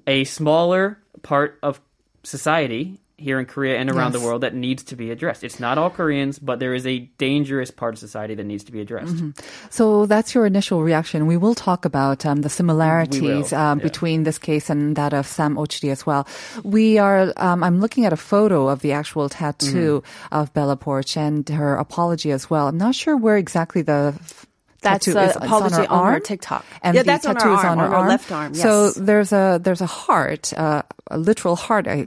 a 0.07 0.25
smaller 0.25 0.99
part 1.23 1.59
of 1.63 1.81
society 2.25 3.01
here 3.19 3.41
in 3.41 3.47
Korea 3.47 3.79
and 3.79 3.89
around 3.89 4.13
Yes. 4.13 4.21
the 4.21 4.27
world 4.29 4.43
that 4.43 4.55
needs 4.55 4.83
to 4.85 4.97
be 4.97 5.11
addressed. 5.11 5.43
It's 5.43 5.59
not 5.59 5.79
all 5.79 5.89
Koreans, 5.89 6.39
but 6.39 6.59
there 6.61 6.75
is 6.75 6.87
a 6.87 6.99
dangerous 7.17 7.71
part 7.71 7.95
of 7.95 7.99
society 7.99 8.35
that 8.35 8.45
needs 8.45 8.63
to 8.65 8.73
be 8.73 8.81
addressed. 8.83 9.17
So 9.71 10.05
that's 10.05 10.35
your 10.35 10.45
initial 10.45 10.83
reaction. 10.83 11.27
We 11.27 11.39
will 11.39 11.55
talk 11.55 11.85
about 11.87 12.27
um, 12.27 12.43
the 12.43 12.51
similarities 12.51 13.53
um, 13.53 13.79
yeah. 13.79 13.83
between 13.83 14.25
this 14.25 14.37
case 14.39 14.69
and 14.69 14.97
that 14.97 15.15
of 15.15 15.27
Sam 15.27 15.57
Okyere 15.57 15.93
as 15.93 16.05
well. 16.05 16.29
We 16.63 16.99
are. 16.99 17.33
Um, 17.39 17.65
I'm 17.65 17.81
looking 17.81 18.05
at 18.05 18.13
a 18.13 18.17
photo 18.21 18.69
of 18.69 18.81
the 18.81 18.93
actual 18.93 19.29
tattoo 19.29 20.03
Mm-hmm. 20.05 20.35
of 20.35 20.53
Bella 20.53 20.77
Poarch 20.77 21.17
and 21.17 21.49
her 21.49 21.77
apology 21.77 22.31
as 22.33 22.51
well. 22.51 22.69
I'm 22.69 22.77
not 22.79 22.95
sure 22.95 23.17
where 23.17 23.37
exactly 23.39 23.83
the. 23.83 24.13
That's 24.83 25.07
tattoo 25.07 25.19
is. 25.19 25.37
Apology 25.37 25.75
on 25.75 25.81
her, 25.85 25.91
on 25.91 26.05
her 26.07 26.13
arm? 26.13 26.23
TikTok. 26.23 26.65
And 26.83 26.95
yeah, 26.95 27.03
the 27.03 27.07
that's 27.07 27.25
on 27.27 27.35
tattoo 27.35 27.49
her 27.49 27.55
is 27.55 27.65
arm, 27.65 27.79
on 27.79 27.91
her, 27.91 27.97
arm. 27.97 28.09
left 28.09 28.31
arm. 28.31 28.53
Yes. 28.55 28.63
So 28.63 28.91
there's 28.93 29.33
a 29.33 29.59
there's 29.63 29.81
a 29.81 29.87
heart, 29.87 30.53
uh, 30.53 30.83
a 31.11 31.19
literal 31.19 31.57
heart. 31.57 31.89
I, 31.89 32.07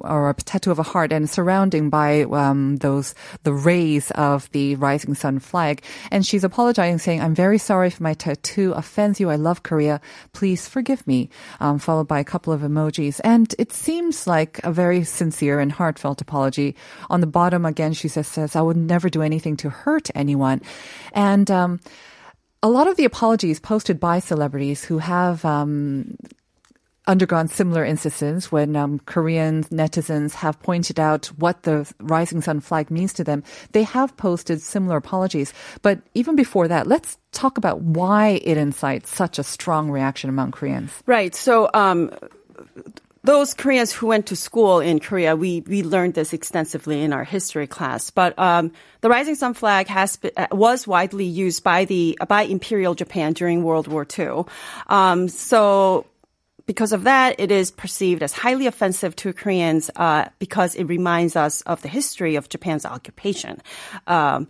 or 0.00 0.30
a 0.30 0.34
tattoo 0.34 0.70
of 0.70 0.78
a 0.78 0.82
heart 0.82 1.12
and 1.12 1.28
surrounding 1.28 1.90
by 1.90 2.22
um, 2.24 2.76
those 2.76 3.14
the 3.42 3.52
rays 3.52 4.10
of 4.12 4.50
the 4.50 4.74
rising 4.76 5.14
sun 5.14 5.38
flag. 5.38 5.82
And 6.10 6.26
she's 6.26 6.44
apologizing 6.44 6.98
saying 6.98 7.20
i'm 7.20 7.34
very 7.34 7.58
sorry 7.58 7.88
if 7.88 8.00
my 8.00 8.14
tattoo 8.14 8.72
offends 8.72 9.20
you. 9.20 9.30
I 9.30 9.36
love 9.36 9.62
korea. 9.62 10.00
Please 10.32 10.68
forgive 10.68 11.06
me. 11.06 11.30
Um, 11.60 11.78
followed 11.78 12.08
by 12.08 12.20
a 12.20 12.24
couple 12.24 12.52
of 12.52 12.62
emojis. 12.62 13.20
And 13.24 13.54
it 13.58 13.72
seems 13.72 14.26
like 14.26 14.60
a 14.64 14.72
very 14.72 15.04
sincere 15.04 15.60
and 15.60 15.72
heartfelt 15.72 16.20
apology. 16.20 16.76
On 17.10 17.20
the 17.20 17.26
bottom 17.26 17.64
again 17.64 17.92
she 17.92 18.08
says, 18.08 18.26
says 18.26 18.56
i 18.56 18.60
would 18.62 18.76
never 18.76 19.08
do 19.08 19.22
anything 19.22 19.56
to 19.58 19.70
hurt 19.70 20.10
anyone. 20.14 20.60
And 21.12 21.50
um, 21.50 21.80
a 22.62 22.68
lot 22.68 22.88
of 22.88 22.96
the 22.96 23.04
apologies 23.04 23.60
posted 23.60 24.00
by 24.00 24.18
celebrities 24.18 24.84
who 24.84 24.98
have 24.98 25.44
um, 25.44 26.16
undergone 27.08 27.48
similar 27.48 27.84
instances 27.84 28.52
when 28.52 28.76
um, 28.76 29.00
Korean 29.06 29.64
netizens 29.64 30.34
have 30.34 30.60
pointed 30.60 31.00
out 31.00 31.26
what 31.38 31.62
the 31.62 31.90
rising 31.98 32.42
sun 32.42 32.60
flag 32.60 32.90
means 32.90 33.12
to 33.14 33.24
them. 33.24 33.42
They 33.72 33.82
have 33.82 34.16
posted 34.16 34.60
similar 34.60 34.98
apologies. 34.98 35.52
But 35.82 36.00
even 36.14 36.36
before 36.36 36.68
that, 36.68 36.86
let's 36.86 37.18
talk 37.32 37.58
about 37.58 37.80
why 37.80 38.40
it 38.44 38.56
incites 38.56 39.12
such 39.12 39.38
a 39.38 39.42
strong 39.42 39.90
reaction 39.90 40.30
among 40.30 40.52
Koreans. 40.52 40.92
Right. 41.06 41.34
So, 41.34 41.70
um, 41.74 42.12
those 43.24 43.52
Koreans 43.52 43.92
who 43.92 44.06
went 44.06 44.26
to 44.26 44.36
school 44.36 44.80
in 44.80 45.00
Korea, 45.00 45.36
we, 45.36 45.60
we 45.66 45.82
learned 45.82 46.14
this 46.14 46.32
extensively 46.32 47.02
in 47.02 47.12
our 47.12 47.24
history 47.24 47.66
class. 47.66 48.10
But 48.10 48.38
um, 48.38 48.72
the 49.00 49.08
rising 49.08 49.34
sun 49.34 49.54
flag 49.54 49.86
has 49.88 50.18
uh, 50.36 50.46
was 50.52 50.86
widely 50.86 51.26
used 51.26 51.62
by 51.62 51.84
the 51.84 52.18
by 52.28 52.42
Imperial 52.42 52.94
Japan 52.94 53.32
during 53.32 53.64
World 53.64 53.86
War 53.88 54.06
II. 54.18 54.44
Um, 54.86 55.28
so 55.28 56.06
because 56.68 56.92
of 56.92 57.02
that, 57.04 57.34
it 57.40 57.50
is 57.50 57.72
perceived 57.72 58.22
as 58.22 58.32
highly 58.32 58.66
offensive 58.68 59.16
to 59.16 59.32
Koreans 59.32 59.90
uh, 59.96 60.28
because 60.38 60.76
it 60.76 60.84
reminds 60.84 61.34
us 61.34 61.62
of 61.62 61.80
the 61.82 61.88
history 61.88 62.36
of 62.36 62.48
Japan's 62.48 62.84
occupation. 62.86 63.60
Um, 64.06 64.46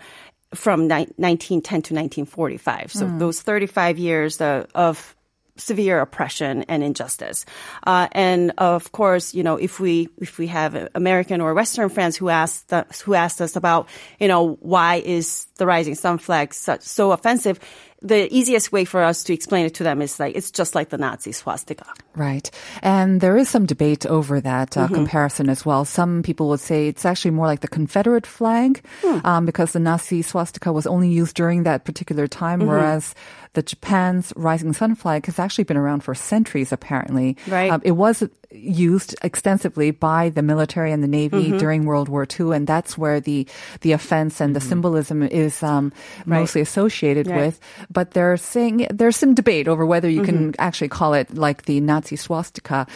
from 0.55 0.89
ni- 0.89 1.13
1910 1.21 1.61
to 1.61 1.95
1945. 1.95 2.91
So 2.93 3.07
Hmm. 3.07 3.19
those 3.19 3.43
35 3.43 3.99
years 3.99 4.41
uh, 4.41 4.65
of 4.75 5.15
severe 5.57 6.01
oppression 6.01 6.65
and 6.69 6.83
injustice. 6.83 7.45
Uh, 7.85 8.09
and 8.13 8.53
of 8.57 8.91
course, 8.93 9.35
you 9.35 9.43
know, 9.43 9.57
if 9.57 9.79
we 9.79 10.09
if 10.21 10.39
we 10.39 10.47
have 10.49 10.89
American 10.95 11.43
or 11.43 11.53
Western 11.53 11.91
friends 11.91 12.17
who 12.17 12.31
asked 12.31 12.73
us, 12.73 13.03
who 13.05 13.13
asked 13.15 13.41
us 13.43 13.57
about, 13.57 13.89
you 14.19 14.29
know, 14.29 14.57
why 14.61 15.03
is 15.05 15.47
the 15.59 15.67
rising 15.67 15.95
sun 15.95 16.17
flag 16.17 16.55
such, 16.55 16.81
so 16.81 17.13
offensive? 17.13 17.61
The 18.01 18.33
easiest 18.33 18.71
way 18.71 18.85
for 18.85 19.03
us 19.03 19.25
to 19.25 19.35
explain 19.35 19.67
it 19.67 19.75
to 19.75 19.83
them 19.83 20.01
is 20.03 20.21
like 20.21 20.37
it's 20.37 20.53
just 20.53 20.75
like 20.75 20.91
the 20.91 20.99
Nazi 20.99 21.33
swastika. 21.33 21.85
Right. 22.15 22.49
And 22.83 23.21
there 23.21 23.37
is 23.37 23.49
some 23.49 23.67
debate 23.67 24.07
over 24.07 24.41
that 24.41 24.71
Mm-hmm. 24.71 24.93
uh, 24.95 24.97
comparison 24.97 25.49
as 25.49 25.67
well. 25.67 25.85
Some 25.85 26.23
people 26.23 26.49
would 26.51 26.61
say 26.61 26.87
it's 26.89 27.05
actually 27.05 27.33
more 27.33 27.47
like 27.47 27.61
the 27.61 27.69
Confederate 27.69 28.27
flag 28.27 28.83
Hmm. 29.03 29.19
um, 29.27 29.47
because 29.47 29.73
the 29.73 29.81
Nazi 29.81 30.23
swastika 30.23 30.73
was 30.73 30.87
only 30.87 31.09
used 31.11 31.35
during 31.35 31.65
that 31.65 31.85
particular 31.85 32.27
time, 32.29 32.61
Mm-hmm. 32.61 32.69
whereas 32.69 33.15
the 33.55 33.63
Japan's 33.63 34.33
rising 34.37 34.73
sun 34.75 34.95
flag 34.95 35.27
has 35.27 35.39
actually 35.39 35.65
been 35.65 35.77
around 35.77 36.05
for 36.05 36.15
centuries, 36.15 36.71
apparently. 36.71 37.37
Right. 37.49 37.71
Um, 37.73 37.81
it 37.85 37.93
was 37.93 38.23
used 38.51 39.15
extensively 39.23 39.91
by 39.91 40.29
the 40.31 40.43
military 40.43 40.93
and 40.93 41.03
the 41.03 41.09
Navy 41.09 41.49
Mm-hmm. 41.49 41.59
during 41.59 41.85
World 41.85 42.09
War 42.09 42.27
II, 42.29 42.53
and 42.55 42.67
that's 42.67 42.97
where 42.97 43.21
the, 43.21 43.47
the 43.81 43.93
offense 43.93 44.41
and 44.41 44.55
the 44.55 44.61
symbolism 44.61 45.23
is 45.23 45.63
um, 45.63 45.93
Right. 46.27 46.41
mostly 46.41 46.61
associated 46.61 47.27
Right. 47.27 47.37
with. 47.47 47.61
But 47.91 48.13
they're 48.13 48.37
saying 48.37 48.87
there's 48.91 49.17
some 49.17 49.35
debate 49.35 49.69
over 49.69 49.85
whether 49.87 50.09
you 50.09 50.23
can 50.23 50.53
Mm-hmm. 50.53 50.61
actually 50.61 50.89
call 50.89 51.15
it 51.15 51.35
like 51.35 51.65
the 51.65 51.81
Nazi 51.81 52.17
swastika. 52.17 52.87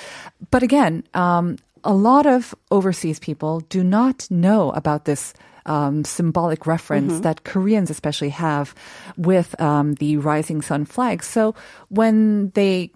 But 0.50 0.62
again, 0.62 1.04
um, 1.14 1.56
a 1.84 1.94
lot 1.94 2.26
of 2.26 2.54
overseas 2.70 3.18
people 3.18 3.60
do 3.68 3.82
not 3.82 4.28
know 4.30 4.70
about 4.72 5.04
this. 5.04 5.34
Um, 5.64 6.02
symbolic 6.02 6.66
reference 6.66 7.12
Mm-hmm. 7.12 7.22
that 7.22 7.44
Koreans 7.44 7.88
especially 7.88 8.30
have 8.34 8.74
with 9.16 9.54
um, 9.62 9.94
the 9.94 10.16
rising 10.18 10.60
sun 10.60 10.84
flag. 10.84 11.22
So 11.22 11.54
when 11.88 12.50
they 12.58 12.90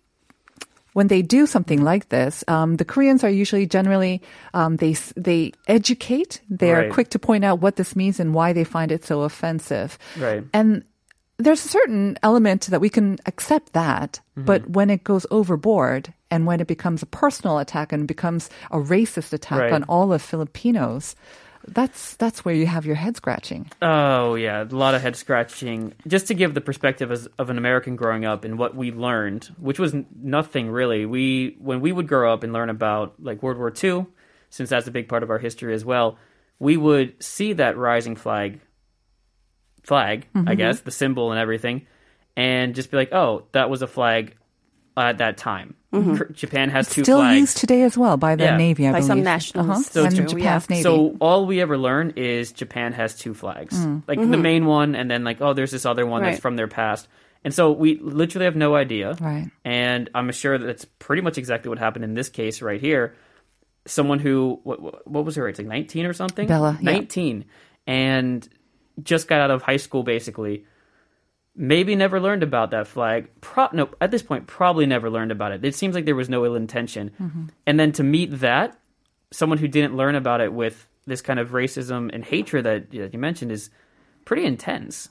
when 0.93 1.07
they 1.07 1.23
do 1.23 1.47
something 1.47 1.85
like 1.85 2.09
this, 2.09 2.43
um, 2.49 2.75
the 2.77 2.85
Koreans 2.85 3.23
are 3.23 3.31
usually 3.31 3.67
generally 3.67 4.21
um, 4.53 4.77
they 4.83 4.95
they 5.15 5.53
educate. 5.69 6.41
They 6.51 6.73
are 6.75 6.83
Right. 6.83 6.93
quick 6.93 7.11
to 7.11 7.21
point 7.21 7.45
out 7.45 7.61
what 7.63 7.77
this 7.77 7.95
means 7.95 8.19
and 8.19 8.35
why 8.35 8.53
they 8.53 8.65
find 8.65 8.91
it 8.91 9.05
so 9.05 9.23
offensive. 9.23 9.97
Right. 10.19 10.43
And 10.53 10.83
there's 11.39 11.65
a 11.65 11.69
certain 11.69 12.19
element 12.23 12.67
that 12.69 12.81
we 12.81 12.89
can 12.89 13.19
accept 13.27 13.73
that, 13.75 14.21
Mm-hmm. 14.37 14.45
but 14.47 14.69
when 14.71 14.91
it 14.91 15.03
goes 15.05 15.27
overboard 15.31 16.13
and 16.31 16.45
when 16.47 16.61
it 16.61 16.67
becomes 16.67 17.03
a 17.03 17.07
personal 17.07 17.59
attack 17.59 17.93
and 17.93 18.07
becomes 18.07 18.51
a 18.71 18.77
racist 18.79 19.33
attack 19.33 19.61
Right. 19.61 19.73
on 19.73 19.83
all 19.85 20.13
of 20.13 20.21
Filipinos, 20.23 21.17
that's 21.69 22.15
that's 22.17 22.45
where 22.45 22.55
you 22.55 22.67
have 22.67 22.87
your 22.87 22.95
head 22.95 23.17
scratching. 23.17 23.69
Oh 23.83 24.35
yeah, 24.37 24.63
a 24.63 24.65
lot 24.67 24.95
of 24.95 25.03
head 25.03 25.17
scratching. 25.17 25.95
Just 26.07 26.29
to 26.29 26.35
give 26.35 26.55
the 26.55 26.61
perspective 26.61 27.11
as, 27.11 27.27
of 27.39 27.51
an 27.51 27.59
American 27.59 27.97
growing 27.97 28.25
up 28.25 28.45
and 28.45 28.57
what 28.59 28.77
we 28.77 28.93
learned, 28.93 29.45
which 29.59 29.79
was 29.79 29.93
n- 29.95 30.07
nothing 30.23 30.71
really. 30.71 31.07
We 31.07 31.57
when 31.59 31.81
we 31.81 31.91
would 31.93 32.07
grow 32.09 32.33
up 32.33 32.45
and 32.45 32.53
learn 32.53 32.71
about 32.71 33.15
like 33.21 33.43
World 33.43 33.59
War 33.59 33.73
II, 33.83 34.07
since 34.51 34.69
that's 34.71 34.87
a 34.87 34.93
big 34.93 35.09
part 35.09 35.23
of 35.25 35.31
our 35.31 35.39
history 35.39 35.75
as 35.75 35.85
well, 35.85 36.19
we 36.61 36.77
would 36.77 37.21
see 37.23 37.55
that 37.55 37.77
rising 37.77 38.15
flag, 38.17 38.61
flag, 39.87 40.27
I 40.35 40.39
mm-hmm. 40.39 40.55
guess, 40.55 40.81
the 40.81 40.91
symbol 40.91 41.31
and 41.31 41.41
everything, 41.41 41.87
and 42.37 42.75
just 42.75 42.91
be 42.91 42.97
like, 42.97 43.13
oh, 43.13 43.45
that 43.53 43.71
was 43.71 43.83
a 43.83 43.87
flag 43.87 44.35
at 44.97 45.19
that 45.19 45.37
time. 45.37 45.75
Mm-hmm. 45.93 46.17
K- 46.17 46.33
Japan 46.33 46.71
has 46.71 46.89
two 46.89 47.05
Still 47.05 47.19
flags. 47.21 47.39
used 47.39 47.57
today 47.59 47.83
as 47.83 47.97
well 47.97 48.17
by 48.17 48.35
the 48.35 48.45
Yeah. 48.45 48.57
Navy, 48.57 48.89
I 48.89 48.93
By 48.93 49.01
some 49.01 49.19
believe. 49.19 49.25
nationals. 49.25 49.69
Uh-huh. 49.69 49.83
So 49.83 50.05
and 50.05 50.17
true, 50.17 50.27
Japan's 50.27 50.67
yeah. 50.69 50.75
Navy. 50.75 50.83
So 50.83 51.17
all 51.21 51.47
we 51.47 51.61
ever 51.61 51.79
learn 51.79 52.15
is 52.17 52.53
Japan 52.53 52.93
has 52.95 53.17
two 53.17 53.33
flags, 53.33 53.79
mm. 53.79 54.03
like 54.09 54.19
the 54.19 54.25
mm-hmm. 54.25 54.43
main 54.43 54.67
one, 54.67 54.95
and 54.97 55.11
then 55.11 55.23
like 55.23 55.41
oh, 55.41 55.53
there's 55.53 55.71
this 55.71 55.87
other 55.87 56.05
one 56.05 56.23
that's 56.23 56.41
from 56.41 56.57
their 56.57 56.69
past, 56.69 57.09
and 57.45 57.55
so 57.55 57.71
we 57.73 57.99
literally 58.01 58.47
have 58.47 58.57
no 58.57 58.75
idea. 58.75 59.17
Right. 59.21 59.51
And 59.65 60.11
I'm 60.15 60.33
sure 60.33 60.59
that's 60.59 60.85
pretty 60.99 61.23
much 61.23 61.39
exactly 61.39 61.69
what 61.69 61.79
happened 61.79 62.05
in 62.05 62.15
this 62.15 62.29
case 62.29 62.61
right 62.61 62.81
here. 62.81 63.15
Someone 63.87 64.19
who 64.19 64.61
what, 64.65 64.81
what- 64.81 65.07
what 65.07 65.25
was 65.25 65.37
her 65.37 65.47
age, 65.49 65.59
like 65.59 65.69
19 65.69 66.07
or 66.07 66.13
something? 66.13 66.49
Bella, 66.49 66.77
yeah. 66.81 66.91
19, 66.93 67.45
and 67.87 68.49
just 69.03 69.29
got 69.29 69.41
out 69.41 69.51
of 69.51 69.63
high 69.63 69.77
school 69.77 70.03
basically. 70.03 70.65
Maybe 71.59 71.97
never 71.97 72.21
learned 72.21 72.43
about 72.43 72.71
that 72.73 72.87
flag. 72.87 73.29
Pro- 73.41 73.71
no, 73.73 73.89
at 74.01 74.11
this 74.11 74.23
point, 74.23 74.47
probably 74.47 74.85
never 74.85 75.09
learned 75.09 75.33
about 75.33 75.53
it. 75.53 75.65
It 75.65 75.75
seems 75.75 75.95
like 75.95 76.05
there 76.05 76.15
was 76.15 76.29
no 76.29 76.45
ill 76.45 76.55
intention. 76.55 77.51
And 77.67 77.81
then 77.81 77.93
to 77.93 78.03
meet 78.03 78.41
that, 78.41 78.77
someone 79.33 79.57
who 79.59 79.67
didn't 79.69 79.97
learn 79.97 80.15
about 80.17 80.43
it 80.43 80.53
with 80.53 80.87
this 81.07 81.23
kind 81.23 81.39
of 81.41 81.51
racism 81.53 82.11
and 82.13 82.23
hatred 82.25 82.65
that 82.65 82.93
you 82.93 83.19
mentioned 83.19 83.53
is 83.53 83.71
pretty 84.27 84.45
intense. 84.45 85.09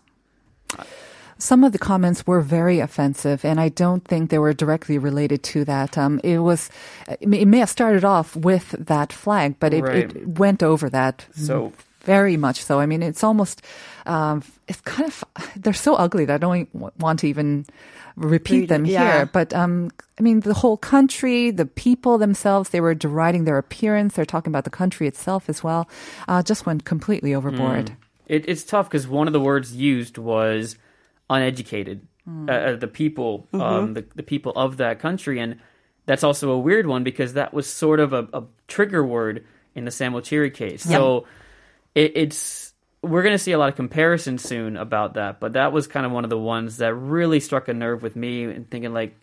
Some 1.38 1.64
of 1.66 1.74
the 1.74 1.80
comments 1.80 2.26
were 2.26 2.40
very 2.42 2.80
offensive, 2.80 3.44
and 3.44 3.60
I 3.60 3.68
don't 3.70 4.06
think 4.08 4.30
they 4.30 4.40
were 4.40 4.54
directly 4.54 4.98
related 4.98 5.44
to 5.44 5.66
that. 5.66 5.98
Um, 5.98 6.22
it 6.24 6.40
was, 6.40 6.70
it 7.10 7.28
may 7.28 7.40
it 7.40 7.48
may 7.48 7.58
have 7.60 7.70
started 7.70 8.06
off 8.06 8.36
with 8.38 8.72
that 8.80 9.12
flag, 9.12 9.56
but 9.60 9.74
it, 9.74 9.82
Right. 9.84 10.16
it 10.16 10.28
went 10.40 10.64
over 10.64 10.90
that 10.92 11.26
So- 11.36 11.74
very 12.06 12.38
much 12.38 12.64
so. 12.64 12.80
I 12.80 12.86
mean, 12.86 13.04
it's 13.04 13.24
almost, 13.24 13.62
um, 14.06 14.44
it's 14.68 14.82
kind 14.82 15.08
of, 15.10 15.24
they're 15.58 15.74
so 15.74 15.96
ugly 15.96 16.26
that 16.26 16.36
I 16.36 16.38
don't 16.38 16.70
want 17.00 17.20
to 17.20 17.28
even 17.28 17.66
repeat 18.16 18.70
them 18.70 18.86
yeah. 18.86 19.18
here. 19.18 19.26
But 19.26 19.54
um, 19.54 19.92
I 20.18 20.22
mean, 20.22 20.40
the 20.40 20.54
whole 20.54 20.78
country, 20.78 21.52
the 21.52 21.66
people 21.66 22.18
themselves, 22.18 22.70
they 22.70 22.80
were 22.80 22.96
deriding 22.96 23.44
their 23.46 23.58
appearance. 23.58 24.16
They're 24.16 24.26
talking 24.26 24.52
about 24.52 24.64
the 24.64 24.70
country 24.70 25.08
itself 25.08 25.50
as 25.50 25.64
well. 25.64 25.90
Uh, 26.28 26.42
just 26.42 26.66
went 26.66 26.86
completely 26.86 27.36
overboard. 27.36 27.98
It, 28.28 28.48
it's 28.48 28.64
tough 28.64 28.88
because 28.90 29.08
one 29.08 29.28
of 29.28 29.34
the 29.34 29.42
words 29.42 29.76
used 29.76 30.18
was 30.18 30.78
uneducated. 31.30 32.08
Uh, 32.28 32.52
uh, 32.52 32.76
the 32.76 32.88
people, 32.88 33.48
um, 33.54 33.94
the, 33.94 34.04
the 34.16 34.24
people 34.24 34.52
of 34.56 34.78
that 34.78 34.98
country, 34.98 35.40
and 35.40 35.60
that's 36.08 36.24
also 36.24 36.50
a 36.50 36.58
weird 36.58 36.88
one 36.88 37.04
because 37.04 37.34
that 37.34 37.54
was 37.54 37.68
sort 37.68 38.00
of 38.00 38.14
a, 38.14 38.28
a 38.34 38.44
trigger 38.68 39.06
word 39.06 39.46
in 39.76 39.86
the 39.86 39.92
Samuel 39.92 40.24
Okyere 40.24 40.52
case. 40.52 40.82
So 40.82 41.28
it, 41.96 42.12
it's 42.16 42.74
we're 43.02 43.24
going 43.24 43.34
to 43.34 43.40
see 43.40 43.52
a 43.52 43.58
lot 43.58 43.70
of 43.70 43.76
comparisons 43.76 44.44
soon 44.44 44.78
about 44.78 45.14
that, 45.14 45.40
but 45.40 45.54
that 45.54 45.72
was 45.72 45.88
kind 45.88 46.06
of 46.06 46.12
one 46.12 46.24
of 46.24 46.30
the 46.30 46.38
ones 46.38 46.78
that 46.78 46.94
really 46.94 47.40
struck 47.40 47.68
a 47.68 47.74
nerve 47.74 48.04
with 48.04 48.16
me 48.16 48.44
and 48.44 48.70
thinking 48.70 48.94
like 48.94 49.16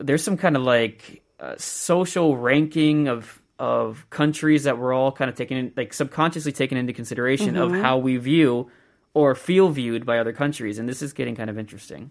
there's 0.00 0.22
some 0.22 0.36
kind 0.36 0.56
of 0.56 0.62
like 0.62 1.22
uh, 1.38 1.54
social 1.58 2.36
ranking 2.36 3.08
of 3.08 3.40
of 3.58 4.08
countries 4.08 4.64
that 4.64 4.78
we're 4.78 4.94
all 4.94 5.12
kind 5.12 5.28
of 5.28 5.36
taking 5.36 5.58
in, 5.58 5.72
like 5.76 5.92
subconsciously 5.92 6.50
taken 6.50 6.78
into 6.78 6.94
consideration 6.94 7.56
of 7.56 7.70
how 7.72 7.98
we 7.98 8.16
view 8.16 8.70
or 9.12 9.34
feel 9.34 9.68
viewed 9.68 10.06
by 10.06 10.18
other 10.18 10.32
countries 10.32 10.78
and 10.78 10.88
this 10.88 11.02
is 11.02 11.12
getting 11.12 11.36
kind 11.36 11.50
of 11.50 11.58
interesting. 11.58 12.10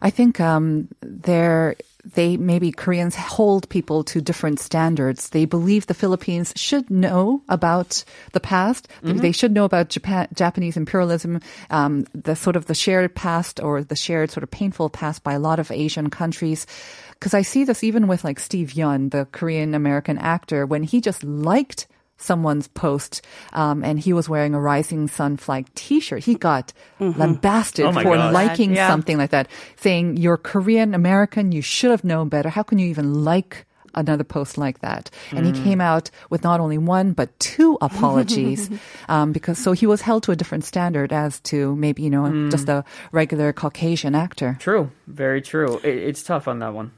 I 0.00 0.08
think 0.08 0.40
um, 0.40 0.88
they're 1.02 1.76
they 2.04 2.36
maybe 2.36 2.72
Koreans 2.72 3.16
hold 3.16 3.68
people 3.68 4.04
to 4.04 4.20
different 4.20 4.60
standards. 4.60 5.30
They 5.30 5.44
believe 5.44 5.86
the 5.86 5.94
Philippines 5.94 6.52
should 6.56 6.90
know 6.90 7.42
about 7.48 8.04
the 8.32 8.40
past. 8.40 8.88
They 9.18 9.32
should 9.32 9.52
know 9.52 9.64
about 9.64 9.88
Japan, 9.88 10.28
Japanese 10.34 10.76
imperialism, 10.76 11.40
um, 11.70 12.06
the 12.14 12.36
sort 12.36 12.56
of 12.56 12.66
the 12.66 12.74
shared 12.74 13.14
past 13.14 13.60
or 13.60 13.82
the 13.82 13.96
shared 13.96 14.30
sort 14.30 14.44
of 14.44 14.50
painful 14.50 14.90
past 14.90 15.22
by 15.22 15.34
a 15.34 15.38
lot 15.38 15.58
of 15.58 15.70
Asian 15.70 16.10
countries. 16.10 16.66
Because 17.12 17.34
I 17.34 17.42
see 17.42 17.64
this 17.64 17.84
even 17.84 18.06
with 18.06 18.24
like 18.24 18.40
Steve 18.40 18.70
Yeun, 18.70 19.10
the 19.10 19.26
Korean 19.32 19.74
American 19.74 20.16
actor, 20.18 20.64
when 20.64 20.82
he 20.82 21.00
just 21.00 21.22
liked 21.22 21.86
someone's 22.20 22.68
post 22.68 23.22
um, 23.54 23.82
and 23.82 23.98
he 23.98 24.12
was 24.12 24.28
wearing 24.28 24.54
a 24.54 24.60
rising 24.60 25.08
sun 25.08 25.36
flag 25.36 25.66
t-shirt 25.74 26.22
he 26.24 26.34
got 26.34 26.72
lambasted 27.00 27.86
Oh 27.86 27.92
for 27.92 28.02
gosh. 28.16 28.32
liking 28.32 28.74
Yeah. 28.74 28.88
something 28.88 29.16
like 29.18 29.30
that 29.30 29.48
saying 29.76 30.16
you're 30.18 30.36
korean 30.36 30.94
american 30.94 31.50
you 31.50 31.62
should 31.62 31.90
have 31.90 32.04
known 32.04 32.28
better 32.28 32.48
how 32.50 32.62
can 32.62 32.78
you 32.78 32.86
even 32.88 33.24
like 33.24 33.64
another 33.92 34.22
post 34.22 34.56
like 34.56 34.78
that. 34.82 35.10
And 35.32 35.44
he 35.44 35.50
came 35.64 35.80
out 35.80 36.12
with 36.30 36.44
not 36.44 36.60
only 36.60 36.78
one, 36.78 37.10
but 37.12 37.36
two 37.40 37.76
apologies. 37.80 38.70
um, 39.08 39.32
because, 39.32 39.58
so 39.58 39.72
he 39.72 39.84
was 39.84 40.00
held 40.00 40.22
to 40.22 40.30
a 40.30 40.36
different 40.36 40.62
standard 40.64 41.12
as 41.12 41.40
to 41.50 41.74
maybe, 41.74 42.04
you 42.04 42.10
know, 42.10 42.50
just 42.50 42.68
a 42.68 42.84
regular 43.10 43.52
Caucasian 43.52 44.14
actor. 44.14 44.56
True, 44.60 44.92
very 45.08 45.42
true. 45.42 45.80
It, 45.82 45.96
it's 46.06 46.22
tough 46.22 46.46
on 46.46 46.60
that 46.60 46.72
one. 46.72 46.92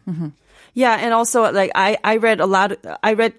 Yeah, 0.75 0.95
and 1.01 1.15
also 1.15 1.51
like 1.51 1.71
I 1.75 1.97
I 2.05 2.17
read 2.19 2.41
a 2.41 2.47
lot. 2.47 2.73
I 3.03 3.15
read 3.15 3.33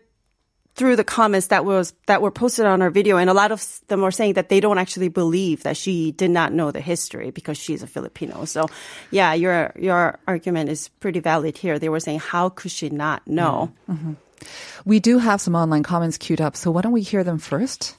through 0.76 0.96
the 0.96 1.04
comments 1.04 1.48
that 1.48 1.66
was 1.66 1.94
that 2.08 2.22
were 2.22 2.32
posted 2.32 2.66
on 2.66 2.82
our 2.82 2.90
video, 2.90 3.18
and 3.18 3.30
a 3.30 3.34
lot 3.34 3.52
of 3.52 3.64
them 3.88 4.02
were 4.02 4.12
saying 4.12 4.34
that 4.34 4.50
they 4.50 4.60
don't 4.60 4.78
actually 4.78 5.10
believe 5.10 5.64
that 5.64 5.78
she 5.78 6.12
did 6.12 6.32
not 6.32 6.52
know 6.52 6.72
the 6.72 6.82
history 6.82 7.32
because 7.32 7.58
she's 7.58 7.84
a 7.84 7.88
Filipino. 7.88 8.46
So, 8.46 8.68
yeah, 9.12 9.34
your 9.34 9.72
your 9.78 10.20
argument 10.28 10.70
is 10.70 10.90
pretty 11.00 11.20
valid 11.20 11.58
here. 11.58 11.78
They 11.78 11.90
were 11.90 12.00
saying, 12.00 12.20
how 12.20 12.50
could 12.50 12.72
she 12.72 12.90
not 12.90 13.26
know? 13.28 13.72
Mm-hmm. 13.90 14.10
Mm-hmm. 14.10 14.90
We 14.90 15.00
do 15.00 15.20
have 15.20 15.40
some 15.40 15.56
online 15.56 15.84
comments 15.84 16.18
queued 16.18 16.42
up, 16.42 16.56
so 16.56 16.72
why 16.72 16.82
don't 16.82 16.92
we 16.92 17.02
hear 17.02 17.24
them 17.24 17.38
first? 17.38 17.96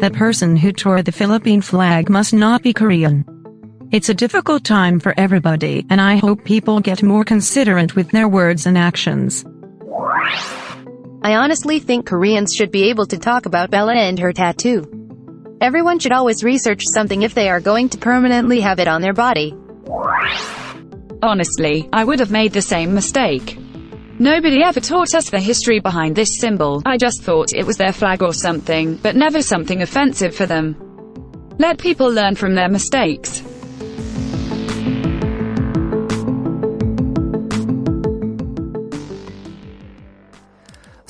The 0.00 0.10
person 0.14 0.56
who 0.56 0.72
tore 0.72 1.02
the 1.02 1.12
Philippine 1.12 1.60
flag 1.60 2.08
must 2.08 2.32
not 2.32 2.62
be 2.62 2.72
Korean. 2.72 3.24
It's 3.92 4.08
a 4.08 4.14
difficult 4.14 4.62
time 4.62 5.00
for 5.00 5.12
everybody, 5.16 5.84
and 5.90 6.00
I 6.00 6.14
hope 6.14 6.44
people 6.44 6.78
get 6.78 7.02
more 7.02 7.24
considerate 7.24 7.96
with 7.96 8.08
their 8.12 8.28
words 8.28 8.66
and 8.66 8.78
actions. 8.78 9.44
I 11.22 11.34
honestly 11.34 11.80
think 11.80 12.06
Koreans 12.06 12.54
should 12.54 12.70
be 12.70 12.90
able 12.90 13.06
to 13.06 13.18
talk 13.18 13.46
about 13.46 13.72
Bella 13.72 13.96
and 13.96 14.16
her 14.20 14.32
tattoo. 14.32 14.86
Everyone 15.60 15.98
should 15.98 16.12
always 16.12 16.44
research 16.44 16.84
something 16.84 17.22
if 17.22 17.34
they 17.34 17.48
are 17.48 17.58
going 17.58 17.88
to 17.88 17.98
permanently 17.98 18.60
have 18.60 18.78
it 18.78 18.86
on 18.86 19.02
their 19.02 19.12
body. 19.12 19.56
Honestly, 21.20 21.88
I 21.92 22.04
would 22.04 22.20
have 22.20 22.30
made 22.30 22.52
the 22.52 22.62
same 22.62 22.94
mistake. 22.94 23.58
Nobody 24.20 24.62
ever 24.62 24.78
taught 24.78 25.16
us 25.16 25.30
the 25.30 25.40
history 25.40 25.80
behind 25.80 26.14
this 26.14 26.38
symbol. 26.38 26.80
I 26.86 26.96
just 26.96 27.24
thought 27.24 27.52
it 27.52 27.66
was 27.66 27.78
their 27.78 27.92
flag 27.92 28.22
or 28.22 28.34
something, 28.34 28.98
but 28.98 29.16
never 29.16 29.42
something 29.42 29.82
offensive 29.82 30.32
for 30.32 30.46
them. 30.46 30.76
Let 31.58 31.78
people 31.78 32.08
learn 32.08 32.36
from 32.36 32.54
their 32.54 32.68
mistakes. 32.68 33.42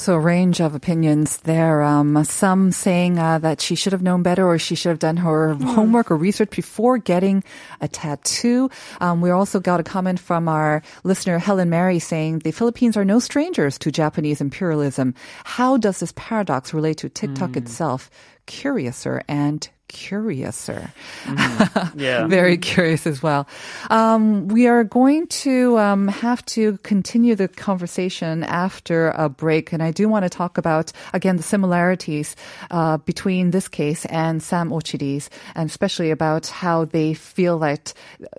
So, 0.01 0.15
a 0.15 0.19
range 0.19 0.63
of 0.63 0.75
opinions 0.75 1.37
there. 1.45 1.83
Um, 1.83 2.25
some 2.25 2.73
saying 2.73 3.19
uh, 3.19 3.39
that 3.41 3.61
she 3.61 3.75
should 3.75 3.93
have 3.93 4.01
known 4.01 4.23
better 4.23 4.49
or 4.49 4.59
she 4.59 4.75
should 4.75 4.89
have 4.89 4.99
done 4.99 5.19
her 5.19 5.53
homework 5.53 6.11
or 6.11 6.17
research 6.17 6.49
before 6.49 6.97
getting 6.97 7.45
a 7.83 7.87
tattoo. 7.87 8.71
Um, 9.03 9.21
we 9.21 9.29
also 9.29 9.61
got 9.61 9.79
a 9.79 9.83
comment 9.83 10.19
from 10.19 10.49
our 10.49 10.83
listener, 11.05 11.39
Helen 11.39 11.69
Mary, 11.69 11.99
saying 11.99 12.39
the 12.39 12.51
Philippines 12.51 12.97
are 12.97 13.05
no 13.05 13.19
strangers 13.19 13.77
to 13.81 13.93
Japanese 13.93 14.41
imperialism. 14.41 15.15
How 15.45 15.77
does 15.77 16.01
this 16.01 16.15
paradox 16.17 16.73
relate 16.73 16.97
to 16.99 17.11
TikTok 17.11 17.59
itself? 17.59 18.09
Curiouser 18.47 19.23
and 19.29 19.69
curiouser. 19.91 20.93
Yeah. 21.97 22.27
Very 22.27 22.57
curious 22.57 23.07
as 23.07 23.23
well. 23.23 23.49
Um, 23.91 24.49
we 24.49 24.67
are 24.69 24.85
going 24.85 25.27
to 25.45 25.79
um, 25.79 26.09
have 26.09 26.45
to 26.47 26.79
continue 26.79 27.35
the 27.35 27.49
conversation 27.49 28.45
after 28.45 29.11
a 29.11 29.29
break, 29.29 29.73
and 29.73 29.83
I 29.83 29.91
do 29.91 30.09
want 30.09 30.25
to 30.25 30.29
talk 30.29 30.57
about 30.57 30.93
again 31.13 31.37
the 31.37 31.43
similarities 31.43 32.37
uh, 32.71 32.99
between 32.99 33.51
this 33.51 33.69
case 33.69 34.07
and 34.07 34.43
Sam 34.43 34.71
Okyere's, 34.71 35.31
and 35.55 35.69
especially 35.69 36.11
about 36.11 36.47
how 36.47 36.85
they 36.85 37.15
feel 37.15 37.59
that 37.61 37.93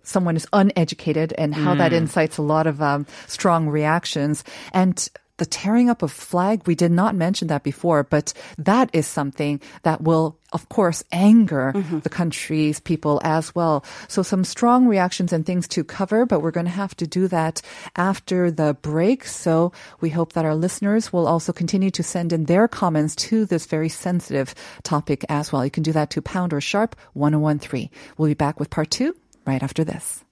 someone 0.04 0.36
is 0.36 0.48
uneducated 0.54 1.34
and 1.38 1.54
how 1.54 1.76
that 1.76 1.94
incites 1.94 2.38
a 2.38 2.42
lot 2.42 2.68
of 2.68 2.82
um, 2.82 3.06
strong 3.28 3.68
reactions 3.68 4.44
and 4.74 5.10
the 5.42 5.46
tearing 5.48 5.90
up 5.90 6.04
of 6.04 6.12
flag, 6.12 6.68
we 6.68 6.76
did 6.76 6.92
not 6.92 7.16
mention 7.16 7.48
that 7.48 7.64
before, 7.64 8.04
but 8.04 8.32
that 8.60 8.92
is 8.94 9.08
something 9.08 9.60
that 9.82 10.00
will, 10.00 10.38
of 10.54 10.70
course, 10.70 11.04
anger 11.12 11.74
mm-hmm. 11.74 11.98
the 11.98 12.14
country's 12.14 12.80
people 12.80 13.20
as 13.24 13.56
well. 13.56 13.84
So 14.08 14.22
some 14.22 14.44
strong 14.44 14.86
reactions 14.86 15.34
and 15.34 15.44
things 15.44 15.68
to 15.70 15.84
cover, 15.84 16.28
but 16.28 16.44
we're 16.44 16.52
going 16.52 16.68
to 16.68 16.72
have 16.72 16.96
to 16.98 17.08
do 17.08 17.28
that 17.30 17.60
after 17.96 18.52
the 18.52 18.78
break. 18.84 19.26
So 19.26 19.72
we 20.00 20.12
hope 20.12 20.34
that 20.34 20.46
our 20.46 20.54
listeners 20.54 21.12
will 21.12 21.26
also 21.26 21.52
continue 21.52 21.90
to 21.90 22.04
send 22.04 22.34
in 22.34 22.46
their 22.46 22.68
comments 22.68 23.16
to 23.26 23.46
this 23.46 23.66
very 23.66 23.90
sensitive 23.90 24.54
topic 24.84 25.26
as 25.28 25.52
well. 25.52 25.66
You 25.66 25.72
can 25.72 25.82
do 25.82 25.94
that 25.94 26.12
to 26.12 26.22
pound 26.22 26.54
or 26.54 26.62
sharp 26.62 26.96
1013. 27.14 27.90
We'll 28.16 28.30
be 28.30 28.36
back 28.36 28.60
with 28.60 28.70
part 28.70 28.92
two 28.92 29.16
right 29.48 29.64
after 29.64 29.84
this. 29.84 30.24